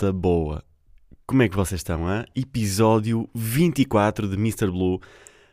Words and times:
malta 0.00 0.12
boa? 0.12 0.64
Como 1.26 1.42
é 1.42 1.48
que 1.48 1.56
vocês 1.56 1.80
estão, 1.80 2.10
hein? 2.10 2.24
Episódio 2.34 3.28
24 3.34 4.26
de 4.28 4.34
Mr. 4.34 4.66
Blue. 4.70 4.98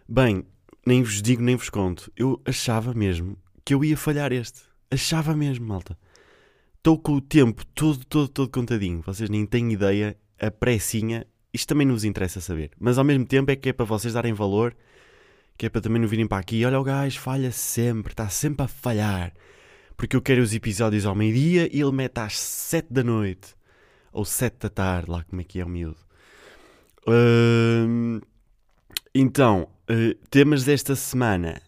Bem, 0.07 0.45
nem 0.85 1.03
vos 1.03 1.21
digo 1.21 1.41
nem 1.41 1.57
vos 1.57 1.69
conto. 1.69 2.09
Eu 2.15 2.41
achava 2.45 2.93
mesmo 2.93 3.37
que 3.65 3.73
eu 3.73 3.83
ia 3.83 3.97
falhar 3.97 4.31
este. 4.31 4.61
Achava 4.89 5.35
mesmo, 5.35 5.67
malta. 5.67 5.97
Estou 6.77 6.97
com 6.97 7.13
o 7.13 7.21
tempo 7.21 7.65
todo, 7.75 8.05
todo, 8.05 8.29
todo 8.29 8.49
contadinho. 8.49 9.01
Vocês 9.01 9.29
nem 9.29 9.45
têm 9.45 9.73
ideia. 9.73 10.17
A 10.39 10.49
pressinha. 10.49 11.27
Isto 11.53 11.67
também 11.67 11.85
não 11.85 11.93
vos 11.93 12.05
interessa 12.05 12.39
saber. 12.39 12.71
Mas 12.79 12.97
ao 12.97 13.03
mesmo 13.03 13.25
tempo 13.25 13.51
é 13.51 13.55
que 13.55 13.69
é 13.69 13.73
para 13.73 13.85
vocês 13.85 14.13
darem 14.13 14.33
valor. 14.33 14.73
Que 15.57 15.65
é 15.65 15.69
para 15.69 15.81
também 15.81 16.01
não 16.01 16.07
virem 16.07 16.27
para 16.27 16.37
aqui. 16.37 16.63
Olha 16.63 16.79
o 16.79 16.83
gajo, 16.83 17.19
falha 17.19 17.51
sempre. 17.51 18.13
Está 18.13 18.29
sempre 18.29 18.63
a 18.63 18.67
falhar 18.67 19.33
porque 19.97 20.15
eu 20.15 20.21
quero 20.21 20.43
os 20.43 20.53
episódios 20.53 21.07
ao 21.07 21.15
meio-dia 21.15 21.67
e 21.75 21.81
ele 21.81 21.91
mete 21.91 22.19
às 22.19 22.37
7 22.37 22.93
da 22.93 23.03
noite 23.03 23.57
ou 24.17 24.25
7 24.25 24.57
da 24.61 24.69
tarde, 24.69 25.11
lá 25.11 25.23
como 25.23 25.41
é 25.41 25.43
que 25.43 25.59
é 25.59 25.65
o 25.65 25.69
miúdo. 25.69 25.99
Hum, 27.07 28.19
então, 29.13 29.69
uh, 29.89 30.15
temas 30.31 30.63
desta 30.63 30.95
semana. 30.95 31.61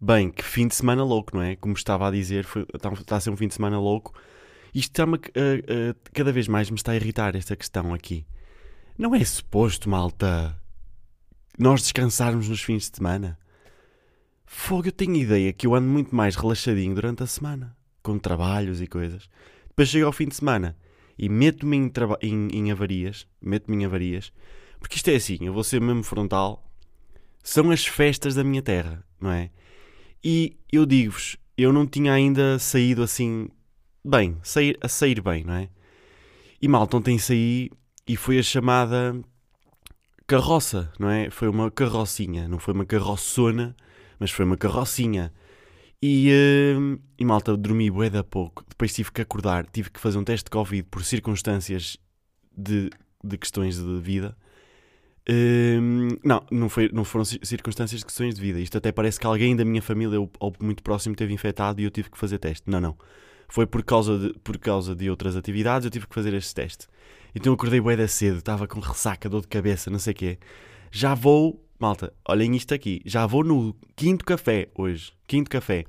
Bem, 0.00 0.30
que 0.30 0.44
fim 0.44 0.68
de 0.68 0.76
semana 0.76 1.02
louco, 1.02 1.36
não 1.36 1.42
é? 1.42 1.56
Como 1.56 1.74
estava 1.74 2.06
a 2.06 2.10
dizer, 2.12 2.46
está, 2.72 2.92
está 2.92 3.16
a 3.16 3.20
ser 3.20 3.30
um 3.30 3.36
fim 3.36 3.48
de 3.48 3.54
semana 3.54 3.80
louco. 3.80 4.14
Isto 4.72 4.92
está-me, 4.92 5.16
uh, 5.16 5.18
uh, 5.18 5.94
cada 6.14 6.32
vez 6.32 6.46
mais 6.46 6.70
me 6.70 6.76
está 6.76 6.92
a 6.92 6.96
irritar 6.96 7.34
esta 7.34 7.56
questão 7.56 7.92
aqui. 7.92 8.24
Não 8.96 9.12
é 9.12 9.24
suposto, 9.24 9.90
malta, 9.90 10.56
nós 11.58 11.82
descansarmos 11.82 12.48
nos 12.48 12.62
fins 12.62 12.88
de 12.88 12.96
semana? 12.96 13.36
Fogo, 14.46 14.86
eu 14.86 14.92
tenho 14.92 15.16
ideia 15.16 15.52
que 15.52 15.66
eu 15.66 15.74
ando 15.74 15.88
muito 15.88 16.14
mais 16.14 16.36
relaxadinho 16.36 16.94
durante 16.94 17.24
a 17.24 17.26
semana, 17.26 17.76
com 18.04 18.18
trabalhos 18.20 18.80
e 18.80 18.86
coisas. 18.86 19.28
Depois 19.66 19.88
chego 19.88 20.06
ao 20.06 20.12
fim 20.12 20.28
de 20.28 20.36
semana 20.36 20.76
e 21.18 21.28
meto-me 21.28 21.76
em, 21.76 21.92
em, 22.22 22.48
em 22.52 22.72
avarias, 22.72 23.26
meto-me 23.40 23.76
em 23.76 23.84
avarias, 23.84 24.32
porque 24.78 24.96
isto 24.96 25.08
é 25.08 25.14
assim, 25.14 25.38
eu 25.40 25.52
vou 25.52 25.64
ser 25.64 25.80
mesmo 25.80 26.02
frontal, 26.02 26.64
são 27.42 27.70
as 27.70 27.86
festas 27.86 28.34
da 28.34 28.44
minha 28.44 28.62
terra, 28.62 29.04
não 29.20 29.30
é? 29.30 29.50
E 30.22 30.56
eu 30.70 30.86
digo-vos, 30.86 31.36
eu 31.56 31.72
não 31.72 31.86
tinha 31.86 32.12
ainda 32.12 32.58
saído 32.58 33.02
assim, 33.02 33.48
bem, 34.04 34.38
sair, 34.42 34.78
a 34.80 34.88
sair 34.88 35.20
bem, 35.20 35.44
não 35.44 35.54
é? 35.54 35.68
E 36.60 36.68
mal, 36.68 36.88
ontem 36.92 37.18
saí 37.18 37.70
e 38.06 38.16
foi 38.16 38.38
a 38.38 38.42
chamada 38.42 39.20
carroça, 40.26 40.92
não 40.98 41.10
é? 41.10 41.30
Foi 41.30 41.48
uma 41.48 41.70
carrocinha, 41.70 42.48
não 42.48 42.58
foi 42.58 42.74
uma 42.74 42.86
carroçona, 42.86 43.76
mas 44.18 44.30
foi 44.30 44.44
uma 44.44 44.56
carrocinha. 44.56 45.32
E, 46.02 46.30
uh, 46.32 47.00
e 47.16 47.24
malta, 47.24 47.56
dormi 47.56 47.88
bué 47.88 48.10
da 48.10 48.24
pouco. 48.24 48.64
Depois 48.68 48.92
tive 48.92 49.12
que 49.12 49.22
acordar, 49.22 49.64
tive 49.66 49.88
que 49.88 50.00
fazer 50.00 50.18
um 50.18 50.24
teste 50.24 50.44
de 50.44 50.50
Covid 50.50 50.82
por 50.90 51.04
circunstâncias 51.04 51.96
de, 52.56 52.90
de 53.22 53.38
questões 53.38 53.76
de 53.78 54.00
vida. 54.00 54.36
Uh, 55.30 56.18
não, 56.24 56.44
não, 56.50 56.68
foi, 56.68 56.90
não 56.92 57.04
foram 57.04 57.24
circunstâncias 57.24 58.00
de 58.00 58.04
questões 58.04 58.34
de 58.34 58.40
vida. 58.40 58.58
Isto 58.58 58.78
até 58.78 58.90
parece 58.90 59.20
que 59.20 59.26
alguém 59.26 59.54
da 59.54 59.64
minha 59.64 59.80
família 59.80 60.20
ou, 60.20 60.28
ou 60.40 60.52
muito 60.60 60.82
próximo 60.82 61.14
teve 61.14 61.32
infectado 61.32 61.80
e 61.80 61.84
eu 61.84 61.90
tive 61.90 62.10
que 62.10 62.18
fazer 62.18 62.38
teste. 62.38 62.68
Não, 62.68 62.80
não. 62.80 62.96
Foi 63.46 63.64
por 63.64 63.84
causa 63.84 64.18
de, 64.18 64.32
por 64.40 64.58
causa 64.58 64.96
de 64.96 65.08
outras 65.08 65.36
atividades, 65.36 65.84
eu 65.84 65.90
tive 65.90 66.08
que 66.08 66.14
fazer 66.14 66.34
este 66.34 66.52
teste. 66.52 66.88
Então 67.32 67.52
eu 67.52 67.54
acordei 67.54 67.80
bué 67.80 67.96
da 67.96 68.08
cedo, 68.08 68.38
estava 68.38 68.66
com 68.66 68.80
ressaca, 68.80 69.28
dor 69.28 69.42
de 69.42 69.48
cabeça, 69.48 69.88
não 69.88 70.00
sei 70.00 70.12
o 70.12 70.16
quê. 70.16 70.38
Já 70.90 71.14
vou 71.14 71.64
Malta, 71.82 72.12
olhem 72.28 72.54
isto 72.54 72.72
aqui. 72.72 73.02
Já 73.04 73.26
vou 73.26 73.42
no 73.42 73.74
quinto 73.96 74.24
café 74.24 74.68
hoje. 74.72 75.12
Quinto 75.26 75.50
café. 75.50 75.84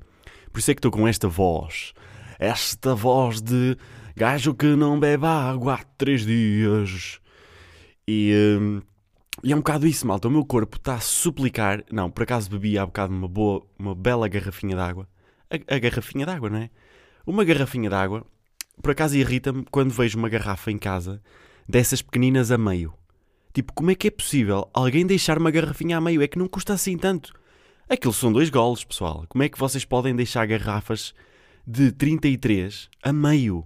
Por 0.52 0.58
isso 0.58 0.72
é 0.72 0.74
que 0.74 0.80
estou 0.80 0.90
com 0.90 1.06
esta 1.06 1.28
voz. 1.28 1.92
Esta 2.36 2.96
voz 2.96 3.40
de 3.40 3.76
gajo 4.16 4.54
que 4.54 4.74
não 4.74 4.98
bebe 4.98 5.24
água 5.24 5.74
há 5.74 5.84
três 5.96 6.26
dias. 6.26 7.20
E, 8.08 8.34
hum, 8.60 8.82
e 9.40 9.52
é 9.52 9.54
um 9.54 9.60
bocado 9.60 9.86
isso, 9.86 10.04
malta. 10.04 10.26
O 10.26 10.32
meu 10.32 10.44
corpo 10.44 10.78
está 10.78 10.96
a 10.96 11.00
suplicar. 11.00 11.84
Não, 11.92 12.10
por 12.10 12.24
acaso 12.24 12.50
bebi 12.50 12.76
há 12.76 12.84
bocado 12.84 13.14
uma 13.14 13.28
boa, 13.28 13.64
uma 13.78 13.94
bela 13.94 14.26
garrafinha 14.26 14.74
de 14.74 14.82
água. 14.82 15.08
A, 15.48 15.76
a 15.76 15.78
garrafinha 15.78 16.26
de 16.26 16.32
água, 16.32 16.50
não 16.50 16.58
é? 16.58 16.70
Uma 17.24 17.44
garrafinha 17.44 17.88
de 17.88 17.94
água, 17.94 18.26
por 18.82 18.90
acaso 18.90 19.16
irrita-me 19.16 19.64
quando 19.70 19.92
vejo 19.92 20.18
uma 20.18 20.28
garrafa 20.28 20.72
em 20.72 20.76
casa 20.76 21.22
dessas 21.68 22.02
pequeninas 22.02 22.50
a 22.50 22.58
meio. 22.58 22.92
Tipo, 23.54 23.72
como 23.72 23.92
é 23.92 23.94
que 23.94 24.08
é 24.08 24.10
possível 24.10 24.68
alguém 24.74 25.06
deixar 25.06 25.38
uma 25.38 25.50
garrafinha 25.50 25.96
a 25.96 26.00
meio? 26.00 26.20
É 26.20 26.26
que 26.26 26.38
não 26.38 26.48
custa 26.48 26.72
assim 26.72 26.98
tanto. 26.98 27.32
Aquilo 27.88 28.12
são 28.12 28.32
dois 28.32 28.50
golos, 28.50 28.82
pessoal. 28.82 29.24
Como 29.28 29.44
é 29.44 29.48
que 29.48 29.58
vocês 29.58 29.84
podem 29.84 30.14
deixar 30.14 30.44
garrafas 30.44 31.14
de 31.64 31.92
33 31.92 32.90
a 33.00 33.12
meio? 33.12 33.64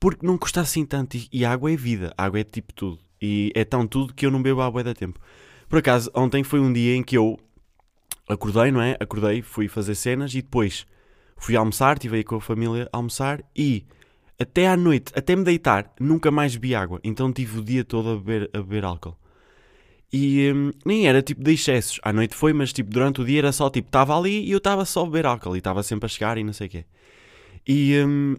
Porque 0.00 0.26
não 0.26 0.38
custa 0.38 0.62
assim 0.62 0.86
tanto. 0.86 1.18
E 1.30 1.44
água 1.44 1.70
é 1.70 1.76
vida. 1.76 2.14
Água 2.16 2.40
é 2.40 2.44
tipo 2.44 2.72
tudo. 2.72 2.98
E 3.20 3.52
é 3.54 3.62
tão 3.62 3.86
tudo 3.86 4.14
que 4.14 4.24
eu 4.24 4.30
não 4.30 4.42
bebo 4.42 4.62
água 4.62 4.82
da 4.82 4.94
tempo. 4.94 5.20
Por 5.68 5.78
acaso, 5.78 6.10
ontem 6.14 6.42
foi 6.42 6.60
um 6.60 6.72
dia 6.72 6.96
em 6.96 7.02
que 7.02 7.18
eu 7.18 7.38
acordei, 8.26 8.72
não 8.72 8.80
é? 8.80 8.96
Acordei, 8.98 9.42
fui 9.42 9.68
fazer 9.68 9.94
cenas 9.96 10.32
e 10.34 10.40
depois 10.40 10.86
fui 11.36 11.56
almoçar, 11.56 11.96
estive 11.96 12.16
aí 12.16 12.24
com 12.24 12.36
a 12.36 12.40
família 12.40 12.88
a 12.90 12.96
almoçar 12.96 13.44
e 13.54 13.84
até 14.38 14.68
à 14.68 14.76
noite, 14.76 15.12
até 15.14 15.36
me 15.36 15.44
deitar, 15.44 15.92
nunca 15.98 16.30
mais 16.30 16.54
bebi 16.56 16.74
água. 16.74 17.00
Então 17.04 17.32
tive 17.32 17.58
o 17.58 17.64
dia 17.64 17.84
todo 17.84 18.10
a 18.10 18.16
beber, 18.16 18.50
a 18.52 18.58
beber 18.58 18.84
álcool. 18.84 19.16
E 20.12 20.52
hum, 20.52 20.70
nem 20.84 21.06
era 21.08 21.22
tipo 21.22 21.42
de 21.42 21.52
excessos. 21.52 22.00
À 22.02 22.12
noite 22.12 22.34
foi, 22.34 22.52
mas 22.52 22.72
tipo 22.72 22.90
durante 22.90 23.20
o 23.20 23.24
dia 23.24 23.40
era 23.40 23.52
só 23.52 23.68
tipo, 23.70 23.88
estava 23.88 24.16
ali 24.16 24.44
e 24.46 24.50
eu 24.50 24.58
estava 24.58 24.84
só 24.84 25.02
a 25.02 25.04
beber 25.06 25.26
álcool. 25.26 25.56
E 25.56 25.58
estava 25.58 25.82
sempre 25.82 26.06
a 26.06 26.08
chegar 26.08 26.38
e 26.38 26.44
não 26.44 26.52
sei 26.52 26.66
o 26.66 26.70
quê. 26.70 26.84
E, 27.66 27.98
hum, 28.06 28.36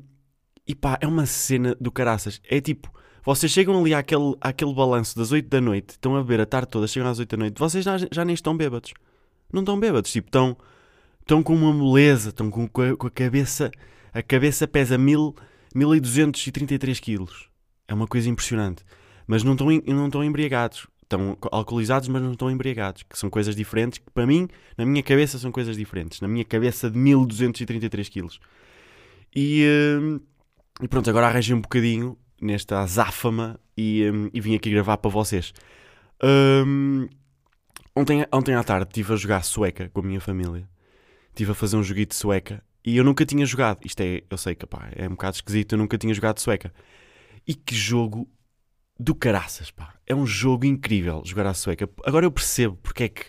e 0.67 0.75
pá, 0.75 0.97
é 1.01 1.07
uma 1.07 1.25
cena 1.25 1.75
do 1.79 1.91
caraças. 1.91 2.41
É 2.49 2.61
tipo, 2.61 2.91
vocês 3.25 3.51
chegam 3.51 3.79
ali 3.79 3.93
àquele, 3.93 4.35
àquele 4.39 4.73
balanço 4.73 5.17
das 5.17 5.31
8 5.31 5.49
da 5.49 5.59
noite, 5.59 5.91
estão 5.91 6.15
a 6.15 6.21
beber 6.21 6.41
a 6.41 6.45
tarde 6.45 6.69
toda, 6.69 6.87
chegam 6.87 7.09
às 7.09 7.19
8 7.19 7.29
da 7.29 7.37
noite, 7.37 7.59
vocês 7.59 7.83
já, 7.83 7.97
já 7.97 8.23
nem 8.23 8.33
estão 8.33 8.55
bêbados. 8.55 8.93
Não 9.51 9.61
estão 9.61 9.79
bêbados. 9.79 10.11
Tipo, 10.11 10.27
estão, 10.27 10.57
estão 11.21 11.41
com 11.41 11.55
uma 11.55 11.73
moleza, 11.73 12.29
estão 12.29 12.49
com, 12.49 12.67
com, 12.67 12.81
a, 12.81 12.95
com 12.95 13.07
a 13.07 13.11
cabeça. 13.11 13.71
A 14.13 14.21
cabeça 14.21 14.67
pesa 14.67 14.97
mil 14.97 15.35
1233 15.75 16.99
quilos. 16.99 17.49
É 17.87 17.93
uma 17.93 18.07
coisa 18.07 18.29
impressionante. 18.29 18.83
Mas 19.27 19.43
não 19.43 19.53
estão, 19.53 19.67
não 19.93 20.05
estão 20.05 20.23
embriagados. 20.23 20.87
Estão 21.03 21.37
alcoolizados, 21.51 22.07
mas 22.07 22.21
não 22.21 22.31
estão 22.31 22.49
embriagados. 22.49 23.03
Que 23.03 23.19
são 23.19 23.29
coisas 23.29 23.55
diferentes. 23.55 23.99
Que 23.99 24.09
para 24.09 24.25
mim, 24.25 24.47
na 24.77 24.85
minha 24.85 25.03
cabeça, 25.03 25.37
são 25.37 25.51
coisas 25.51 25.75
diferentes. 25.75 26.21
Na 26.21 26.27
minha 26.27 26.45
cabeça 26.45 26.89
de 26.89 26.97
1233 26.97 28.07
quilos. 28.09 28.39
E, 29.35 29.65
hum, 30.01 30.19
e 30.81 30.87
pronto, 30.87 31.09
agora 31.09 31.27
arranjei 31.27 31.53
um 31.53 31.61
bocadinho 31.61 32.17
nesta 32.41 32.79
azáfama 32.79 33.59
e, 33.77 34.09
hum, 34.09 34.29
e 34.33 34.39
vim 34.39 34.55
aqui 34.55 34.69
gravar 34.69 34.97
para 34.97 35.11
vocês. 35.11 35.53
Um, 36.23 37.09
ontem, 37.93 38.25
ontem 38.31 38.55
à 38.55 38.63
tarde 38.63 38.87
estive 38.87 39.13
a 39.13 39.15
jogar 39.17 39.43
sueca 39.43 39.89
com 39.89 39.99
a 39.99 40.03
minha 40.03 40.21
família. 40.21 40.67
Estive 41.29 41.51
a 41.51 41.55
fazer 41.55 41.75
um 41.75 41.83
joguito 41.83 42.11
de 42.11 42.15
sueca 42.15 42.63
e 42.85 42.97
eu 42.97 43.03
nunca 43.03 43.25
tinha 43.25 43.45
jogado. 43.45 43.79
Isto 43.83 44.01
é, 44.01 44.21
eu 44.29 44.37
sei 44.37 44.53
que 44.53 44.65
pá, 44.67 44.89
é 44.95 45.07
um 45.07 45.11
bocado 45.11 45.35
esquisito, 45.37 45.73
eu 45.73 45.79
nunca 45.79 45.97
tinha 45.97 46.13
jogado 46.13 46.39
sueca. 46.39 46.71
E 47.47 47.55
que 47.55 47.73
jogo 47.73 48.29
do 48.99 49.15
caraças, 49.15 49.71
pá. 49.71 49.95
É 50.05 50.13
um 50.13 50.25
jogo 50.25 50.65
incrível 50.65 51.23
jogar 51.25 51.47
à 51.47 51.53
sueca. 51.53 51.89
Agora 52.05 52.25
eu 52.25 52.31
percebo 52.31 52.77
porque 52.83 53.03
é 53.05 53.09
que. 53.09 53.23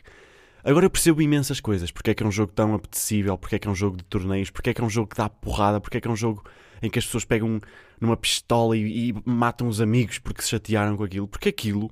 Agora 0.63 0.85
eu 0.85 0.91
percebo 0.91 1.23
imensas 1.23 1.59
coisas. 1.59 1.91
Porque 1.91 2.11
é 2.11 2.15
que 2.15 2.23
é 2.23 2.27
um 2.27 2.31
jogo 2.31 2.53
tão 2.53 2.75
apetecível, 2.75 3.39
porque 3.39 3.57
é 3.57 3.59
que 3.59 3.67
é 3.67 3.71
um 3.71 3.75
jogo 3.75 3.97
de 3.97 4.05
torneios, 4.05 4.51
porque 4.51 4.71
é 4.71 4.75
que 4.75 4.81
é 4.81 4.85
um 4.85 4.91
jogo 4.91 5.09
que 5.09 5.17
dá 5.17 5.29
porrada, 5.29 5.81
porque 5.81 5.97
é 5.97 6.01
que 6.01 6.09
é 6.09 6.11
um 6.11 6.17
jogo 6.17 6.45
em 6.83 6.91
que 6.91 6.99
as 6.99 7.07
pessoas 7.07 7.25
pegam 7.25 7.59
numa 7.99 8.17
pistola 8.17 8.77
e, 8.77 9.09
e 9.09 9.15
matam 9.25 9.69
os 9.69 9.81
amigos 9.81 10.19
porque 10.19 10.43
se 10.43 10.51
chatearam 10.51 10.99
com 10.99 11.05
aquilo. 11.05 11.27
Porque 11.27 11.49
aquilo, 11.49 11.91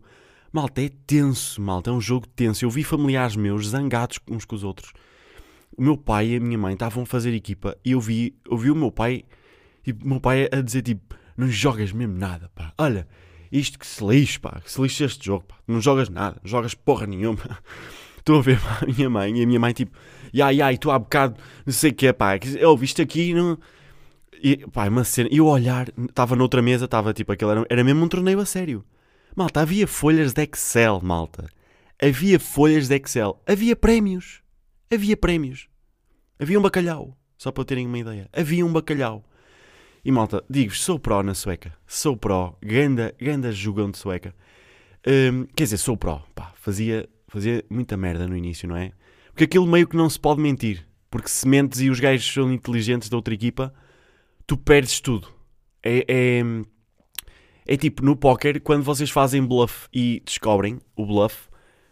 malta, 0.53 0.83
é 0.83 0.91
tenso, 1.07 1.63
malta. 1.63 1.89
É 1.89 1.93
um 1.95 2.01
jogo 2.01 2.27
tenso. 2.29 2.65
Eu 2.65 2.71
vi 2.71 2.85
familiares 2.85 3.37
meus 3.37 3.69
zangados 3.69 4.19
uns 4.29 4.45
com 4.45 4.55
os 4.55 4.65
outros 4.65 4.93
o 5.77 5.83
meu 5.83 5.97
pai 5.97 6.29
e 6.29 6.37
a 6.37 6.41
minha 6.41 6.59
mãe 6.59 6.75
estavam 6.75 7.03
a 7.03 7.07
fazer 7.07 7.35
equipa 7.35 7.77
e 7.85 7.93
eu 7.93 8.01
vi, 8.01 8.35
eu 8.49 8.57
vi 8.57 8.71
o 8.71 8.77
meu 8.77 8.91
pai 8.91 9.25
e 9.87 9.93
o 9.93 9.97
meu 10.03 10.21
pai 10.21 10.49
a 10.51 10.61
dizer 10.61 10.83
tipo, 10.83 11.15
não 11.37 11.49
jogas 11.49 11.93
mesmo 11.93 12.17
nada, 12.17 12.51
pá. 12.55 12.73
Olha, 12.79 13.07
isto 13.51 13.79
que 13.79 13.87
se 13.87 14.05
lixe, 14.05 14.39
pá, 14.39 14.61
que 14.61 14.71
se 14.71 14.81
lixe 14.81 15.05
este 15.05 15.27
jogo, 15.27 15.45
pá. 15.47 15.57
Não 15.67 15.81
jogas 15.81 16.09
nada, 16.09 16.37
não 16.43 16.51
jogas 16.51 16.75
porra 16.75 17.07
nenhuma. 17.07 17.41
Estou 18.19 18.39
a 18.39 18.43
ver 18.43 18.59
pá, 18.61 18.81
a 18.83 18.87
minha 18.87 19.11
mãe 19.11 19.39
e 19.39 19.43
a 19.43 19.47
minha 19.47 19.61
mãe 19.61 19.73
tipo, 19.73 19.97
ai 20.43 20.61
ai, 20.61 20.79
tu 20.79 20.91
há 20.91 20.99
bocado, 20.99 21.37
não 21.67 21.73
sei 21.73 21.91
o 21.91 21.95
que 21.95 22.07
é, 22.07 22.13
pá, 22.13 22.39
eu 22.59 22.77
viste 22.77 23.03
aqui, 23.03 23.35
não... 23.35 23.59
E, 24.43 24.59
pá, 24.67 24.89
uma 24.89 25.05
cena, 25.05 25.29
e 25.33 25.39
eu 25.39 25.47
olhar, 25.47 25.89
estava 26.09 26.37
noutra 26.37 26.61
mesa, 26.61 26.85
estava 26.85 27.15
tipo, 27.15 27.33
aquele 27.33 27.51
era, 27.51 27.67
era 27.69 27.85
mesmo 27.85 28.05
um 28.05 28.09
torneio 28.09 28.41
a 28.41 28.45
sério. 28.45 28.85
Malta, 29.35 29.61
havia 29.61 29.87
folhas 29.87 30.33
de 30.33 30.43
Excel, 30.43 31.01
malta. 31.03 31.49
Havia 32.01 32.39
folhas 32.39 32.89
de 32.89 32.97
Excel, 32.97 33.41
havia 33.47 33.75
prémios 33.75 34.44
havia 34.93 35.17
prémios. 35.17 35.69
Havia 36.39 36.59
um 36.59 36.63
bacalhau. 36.63 37.17
Só 37.37 37.51
para 37.53 37.65
terem 37.65 37.87
uma 37.87 37.99
ideia. 37.99 38.29
Havia 38.33 38.65
um 38.65 38.73
bacalhau. 38.73 39.25
E 40.05 40.13
malta, 40.13 40.45
digo-vos, 40.49 40.83
sou 40.83 40.99
pró 40.99 41.23
na 41.23 41.35
sueca. 41.35 41.75
Sou 41.87 42.17
pró. 42.17 42.57
Ganda, 42.63 43.15
ganda 43.21 43.51
jogão 43.53 43.91
de 43.91 43.99
sueca. 43.99 44.35
Um, 45.07 45.47
quer 45.55 45.65
dizer, 45.65 45.79
sou 45.79 45.97
pró. 45.97 46.23
Pá, 46.35 46.53
fazia, 46.57 47.09
fazia 47.29 47.65
muita 47.71 47.97
merda 47.97 48.27
no 48.27 48.37
início, 48.37 48.69
não 48.69 48.77
é? 48.77 48.93
Porque 49.29 49.45
aquilo 49.45 49.67
meio 49.67 49.89
que 49.89 49.97
não 49.97 50.09
se 50.09 50.19
pode 50.19 50.41
mentir. 50.41 50.87
Porque 51.11 51.29
se 51.29 51.47
mentes 51.47 51.81
e 51.81 51.91
os 51.91 52.01
gajos 52.01 52.33
são 52.33 52.53
inteligentes 52.53 53.09
da 53.09 53.17
outra 53.17 53.35
equipa, 53.35 53.73
tu 54.47 54.57
perdes 54.57 55.01
tudo. 55.01 55.29
É, 55.83 56.05
é, 56.09 56.43
é 57.67 57.77
tipo 57.77 58.05
no 58.05 58.17
póquer, 58.17 58.61
quando 58.61 58.83
vocês 58.83 59.11
fazem 59.11 59.45
bluff 59.45 59.89
e 59.93 60.23
descobrem 60.25 60.79
o 60.97 61.07
bluff, 61.07 61.49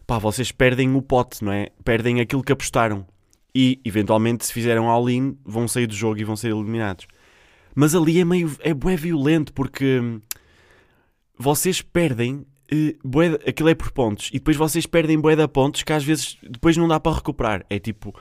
pá, 0.06 0.18
vocês 0.18 0.52
perdem 0.52 0.94
o 0.94 1.02
pote, 1.02 1.44
não 1.44 1.52
é? 1.52 1.68
Perdem 1.84 2.20
aquilo 2.20 2.42
que 2.42 2.52
apostaram. 2.52 3.06
E, 3.54 3.80
eventualmente, 3.84 4.46
se 4.46 4.52
fizeram 4.52 4.88
all-in, 4.88 5.36
vão 5.44 5.68
sair 5.68 5.86
do 5.86 5.94
jogo 5.94 6.18
e 6.18 6.24
vão 6.24 6.36
ser 6.36 6.48
eliminados. 6.48 7.06
Mas 7.74 7.94
ali 7.94 8.20
é 8.20 8.24
meio... 8.24 8.50
é 8.60 8.72
bué 8.72 8.96
violento, 8.96 9.52
porque... 9.52 10.00
hum, 10.00 10.20
Vocês 11.38 11.82
perdem... 11.82 12.46
eh, 12.70 12.96
bué, 13.04 13.38
aquilo 13.46 13.68
é 13.68 13.74
por 13.74 13.90
pontos. 13.92 14.28
E 14.30 14.38
depois 14.38 14.56
vocês 14.56 14.86
perdem 14.86 15.20
bué 15.20 15.36
de 15.36 15.46
pontos 15.48 15.82
que 15.82 15.92
às 15.92 16.04
vezes 16.04 16.38
depois 16.42 16.76
não 16.76 16.88
dá 16.88 16.98
para 16.98 17.16
recuperar. 17.16 17.66
É 17.68 17.78
tipo... 17.78 18.14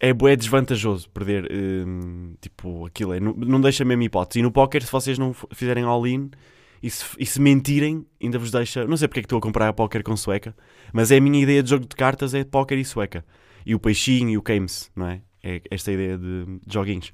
É 0.00 0.12
bué 0.12 0.36
desvantajoso 0.36 1.08
perder... 1.10 1.48
hum, 1.52 2.34
tipo, 2.40 2.86
aquilo 2.86 3.12
é... 3.12 3.20
Não, 3.20 3.32
não 3.32 3.60
deixa 3.60 3.84
mesmo 3.84 4.02
hipótese. 4.02 4.40
E 4.40 4.42
no 4.42 4.50
póquer, 4.50 4.82
se 4.82 4.90
vocês 4.90 5.18
não 5.18 5.32
fizerem 5.52 5.84
all-in... 5.84 6.30
E 6.82 6.90
se, 6.90 7.04
e 7.18 7.26
se 7.26 7.40
mentirem, 7.40 8.06
ainda 8.22 8.38
vos 8.38 8.50
deixa. 8.50 8.86
Não 8.86 8.96
sei 8.96 9.08
porque 9.08 9.20
é 9.20 9.22
que 9.22 9.26
estou 9.26 9.38
a 9.38 9.42
comprar 9.42 9.68
a 9.68 9.72
póquer 9.72 10.02
com 10.02 10.16
sueca, 10.16 10.54
mas 10.92 11.10
é 11.10 11.16
a 11.16 11.20
minha 11.20 11.42
ideia 11.42 11.62
de 11.62 11.70
jogo 11.70 11.86
de 11.86 11.96
cartas 11.96 12.34
é 12.34 12.44
póquer 12.44 12.78
e 12.78 12.84
sueca. 12.84 13.24
E 13.66 13.74
o 13.74 13.78
peixinho 13.78 14.30
e 14.30 14.38
o 14.38 14.42
games, 14.42 14.90
não 14.94 15.08
é? 15.08 15.22
É 15.42 15.60
esta 15.70 15.92
ideia 15.92 16.16
de, 16.18 16.44
de 16.66 16.72
joguinhos. 16.72 17.12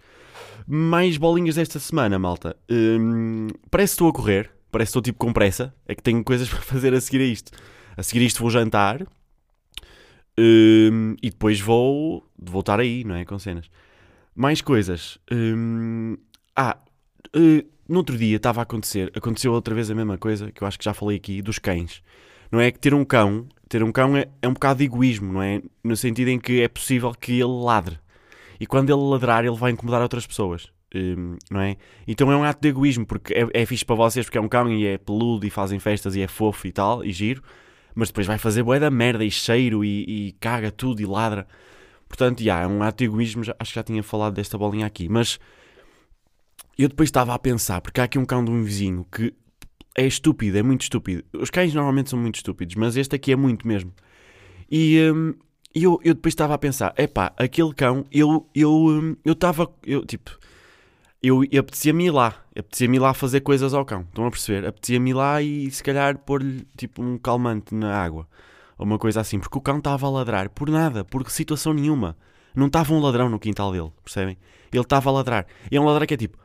Mais 0.67 1.17
bolinhas 1.17 1.57
desta 1.57 1.79
semana, 1.79 2.19
malta. 2.19 2.57
Hum, 2.71 3.49
parece 3.71 3.93
que 3.93 3.95
estou 3.95 4.09
a 4.09 4.13
correr, 4.13 4.51
parece 4.71 4.89
que 4.89 4.99
estou 4.99 5.03
tipo 5.03 5.19
com 5.19 5.33
pressa. 5.33 5.75
É 5.87 5.95
que 5.95 6.03
tenho 6.03 6.23
coisas 6.25 6.49
para 6.51 6.61
fazer 6.61 6.95
a 6.95 7.01
seguir 7.01 7.21
a 7.23 7.27
isto. 7.27 7.53
A 7.97 8.03
seguir 8.03 8.25
isto 8.25 8.41
vou 8.41 8.51
jantar 8.51 9.07
hum, 10.39 11.17
e 11.23 11.31
depois 11.31 11.61
vou 11.61 12.29
voltar 12.39 12.81
aí, 12.81 13.05
não 13.05 13.15
é? 13.15 13.25
Com 13.25 13.39
cenas. 13.39 13.71
Mais 14.35 14.61
coisas. 14.61 15.19
Hum, 15.31 16.17
ah, 16.57 16.79
eh, 17.35 17.65
no 17.89 17.99
outro 17.99 18.17
dia 18.17 18.37
estava 18.37 18.61
a 18.61 18.63
acontecer, 18.63 19.11
aconteceu 19.15 19.53
outra 19.53 19.75
vez 19.75 19.91
a 19.91 19.95
mesma 19.95 20.17
coisa 20.19 20.51
que 20.53 20.63
eu 20.63 20.67
acho 20.69 20.79
que 20.79 20.85
já 20.85 20.95
falei 20.95 21.17
aqui, 21.17 21.43
dos 21.43 21.59
cães. 21.59 22.03
Não 22.51 22.61
é 22.61 22.71
que 22.71 22.79
ter 22.79 22.95
um 22.95 23.05
cão, 23.05 23.47
ter 23.69 23.83
um 23.83 23.91
cão 23.93 24.17
é, 24.17 24.27
é 24.41 24.49
um 24.49 24.53
bocado 24.55 24.79
de 24.79 24.85
egoísmo, 24.85 25.33
não 25.33 25.43
é? 25.43 25.61
No 25.83 25.97
sentido 25.97 26.29
em 26.29 26.39
que 26.39 26.63
é 26.63 26.69
possível 26.69 27.13
que 27.13 27.33
ele 27.33 27.45
ladre. 27.65 27.99
E 28.61 28.67
quando 28.67 28.91
ele 28.91 29.01
ladrar, 29.01 29.45
ele 29.45 29.57
vai 29.57 29.73
incomodar 29.73 30.01
outras 30.03 30.27
pessoas. 30.27 30.69
hum, 30.95 31.37
não 31.51 31.61
é? 31.61 31.77
Então 32.07 32.31
é 32.31 32.37
um 32.37 32.45
ato 32.45 32.61
de 32.63 32.69
egoísmo, 32.69 33.05
porque 33.05 33.35
é, 33.35 33.47
é 33.63 33.67
fixe 33.67 33.85
para 33.85 33.97
vocês, 33.97 34.25
porque 34.27 34.39
é 34.39 34.41
um 34.41 34.49
cão 34.49 34.71
e 34.73 34.87
é 34.87 34.99
peludo 34.99 35.45
e 35.47 35.51
fazem 35.51 35.79
festas 35.81 36.15
e 36.15 36.23
é 36.23 36.29
fofo 36.29 36.67
e 36.67 36.73
tal, 36.73 37.05
e 37.05 37.11
giro, 37.13 37.43
mas 37.95 38.09
depois 38.09 38.27
vai 38.27 38.39
fazer 38.39 38.63
bué 38.63 38.79
da 38.79 38.91
merda 38.91 39.25
e 39.25 39.31
cheiro 39.31 39.85
e, 39.85 40.29
e 40.29 40.33
caga 40.41 40.71
tudo 40.71 41.01
e 41.03 41.07
ladra. 41.07 41.47
Portanto, 42.09 42.43
já, 42.43 42.61
é 42.61 42.67
um 42.67 42.83
ato 42.83 42.99
de 42.99 43.05
egoísmo, 43.07 43.43
já- 43.43 43.57
acho 43.59 43.73
que 43.73 43.77
já 43.77 43.83
tinha 43.83 44.03
falado 44.03 44.35
desta 44.35 44.57
bolinha 44.57 44.87
aqui, 44.87 45.09
mas 45.09 45.39
eu 46.79 46.89
depois 46.89 47.09
estava 47.09 47.35
a 47.35 47.39
pensar, 47.39 47.81
porque 47.81 48.01
há 48.01 48.05
aqui 48.05 48.19
um 48.19 48.25
cão 48.25 48.45
de 48.45 48.51
um 48.51 48.63
vizinho 48.63 49.07
que 49.11 49.35
é 49.97 50.07
estúpido, 50.07 50.59
é 50.59 50.63
muito 50.63 50.83
estúpido. 50.83 51.25
Os 51.33 51.51
cães 51.51 51.73
normalmente 51.73 52.11
são 52.11 52.19
muito 52.19 52.37
estúpidos, 52.37 52.75
mas 52.75 52.97
este 52.97 53.15
aqui 53.15 53.33
é 53.33 53.37
muito 53.37 53.67
mesmo. 53.67 53.93
E 54.71 54.99
hum, 55.13 55.35
eu, 55.75 56.01
eu 56.03 56.15
depois 56.15 56.33
estava 56.33 56.55
a 56.55 56.59
pensar, 56.59 56.93
epá, 56.99 57.33
aquele 57.37 57.73
cão, 57.75 58.05
eu 58.11 58.49
eu 58.55 58.73
hum, 58.73 59.17
eu 59.25 59.33
estava, 59.33 59.73
eu 59.85 60.05
tipo, 60.05 60.37
eu 61.23 61.43
apetecia-me 61.43 62.07
ir 62.07 62.11
lá, 62.11 62.35
apetecia-me 62.51 62.97
ir 62.97 63.01
lá 63.01 63.15
fazer 63.15 63.41
coisas 63.41 63.73
ao 63.73 63.85
cão, 63.85 64.03
estão 64.03 64.27
a 64.27 64.31
perceber? 64.31 64.67
Apetecia-me 64.67 65.11
ir 65.11 65.15
lá 65.15 65.41
e 65.41 65.71
se 65.71 65.83
calhar 65.83 66.19
pôr-lhe 66.19 66.67
tipo 66.77 67.03
um 67.03 67.17
calmante 67.17 67.75
na 67.75 67.95
água, 67.97 68.29
ou 68.77 68.85
uma 68.85 68.99
coisa 68.99 69.21
assim, 69.21 69.39
porque 69.39 69.57
o 69.57 69.61
cão 69.61 69.79
estava 69.79 70.07
a 70.07 70.11
ladrar, 70.11 70.51
por 70.51 70.69
nada, 70.69 71.05
por 71.05 71.29
situação 71.31 71.73
nenhuma. 71.73 72.17
Não 72.55 72.67
estava 72.67 72.93
um 72.95 73.01
ladrão 73.01 73.29
no 73.29 73.39
quintal 73.39 73.73
dele, 73.73 73.93
percebem? 74.03 74.39
Ele 74.73 74.83
estava 74.83 75.11
a 75.11 75.13
ladrar. 75.13 75.47
E 75.71 75.77
é 75.77 75.81
um 75.81 75.85
ladrão 75.85 76.07
que 76.07 76.15
é 76.15 76.17
tipo, 76.17 76.39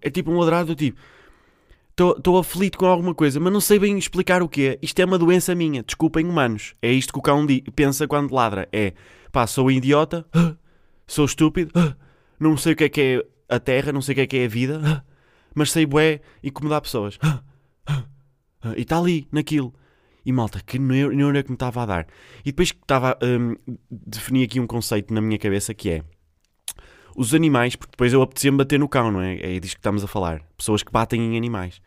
É 0.00 0.10
tipo 0.10 0.30
um 0.30 0.38
ladrar 0.38 0.64
do 0.64 0.74
tipo, 0.74 1.00
estou 1.90 2.38
aflito 2.38 2.78
com 2.78 2.86
alguma 2.86 3.14
coisa, 3.14 3.40
mas 3.40 3.52
não 3.52 3.60
sei 3.60 3.78
bem 3.78 3.98
explicar 3.98 4.42
o 4.42 4.48
que 4.48 4.68
é. 4.68 4.78
Isto 4.82 5.00
é 5.00 5.04
uma 5.04 5.18
doença 5.18 5.54
minha, 5.54 5.82
desculpem 5.82 6.26
humanos. 6.26 6.74
É 6.82 6.92
isto 6.92 7.12
que 7.12 7.18
o 7.18 7.22
cão 7.22 7.46
pensa 7.74 8.06
quando 8.06 8.32
ladra. 8.32 8.68
É, 8.72 8.94
pá, 9.32 9.46
sou 9.46 9.70
idiota, 9.70 10.26
sou 11.06 11.24
estúpido, 11.24 11.72
não 12.38 12.56
sei 12.56 12.72
o 12.72 12.76
que 12.76 12.84
é 12.84 12.88
que 12.88 13.00
é 13.00 13.54
a 13.54 13.60
terra, 13.60 13.92
não 13.92 14.02
sei 14.02 14.12
o 14.12 14.16
que 14.16 14.20
é 14.22 14.26
que 14.26 14.36
é 14.38 14.44
a 14.44 14.48
vida, 14.48 15.04
mas 15.54 15.70
sei 15.70 15.86
bué 15.86 16.20
incomodar 16.42 16.80
pessoas. 16.80 17.18
E 18.76 18.80
está 18.82 18.98
ali, 18.98 19.28
naquilo. 19.30 19.74
E 20.24 20.32
malta, 20.32 20.60
que 20.64 20.78
neu- 20.78 21.12
neura 21.12 21.42
que 21.42 21.50
me 21.50 21.54
estava 21.56 21.82
a 21.82 21.86
dar. 21.86 22.06
E 22.40 22.46
depois 22.50 22.72
que 22.72 22.78
estava 22.80 23.18
hum, 23.22 23.54
defini 23.90 24.42
aqui 24.44 24.58
um 24.58 24.66
conceito 24.66 25.12
na 25.12 25.20
minha 25.20 25.38
cabeça 25.38 25.74
que 25.74 25.90
é 25.90 26.02
os 27.16 27.32
animais, 27.34 27.76
porque 27.76 27.92
depois 27.92 28.12
eu 28.12 28.22
apetecia-me 28.22 28.58
bater 28.58 28.78
no 28.78 28.88
cão, 28.88 29.10
não 29.12 29.20
é? 29.20 29.36
É 29.56 29.60
disso 29.60 29.74
que 29.74 29.80
estamos 29.80 30.02
a 30.02 30.06
falar. 30.06 30.42
Pessoas 30.56 30.82
que 30.82 30.90
batem 30.90 31.20
em 31.20 31.36
animais. 31.36 31.80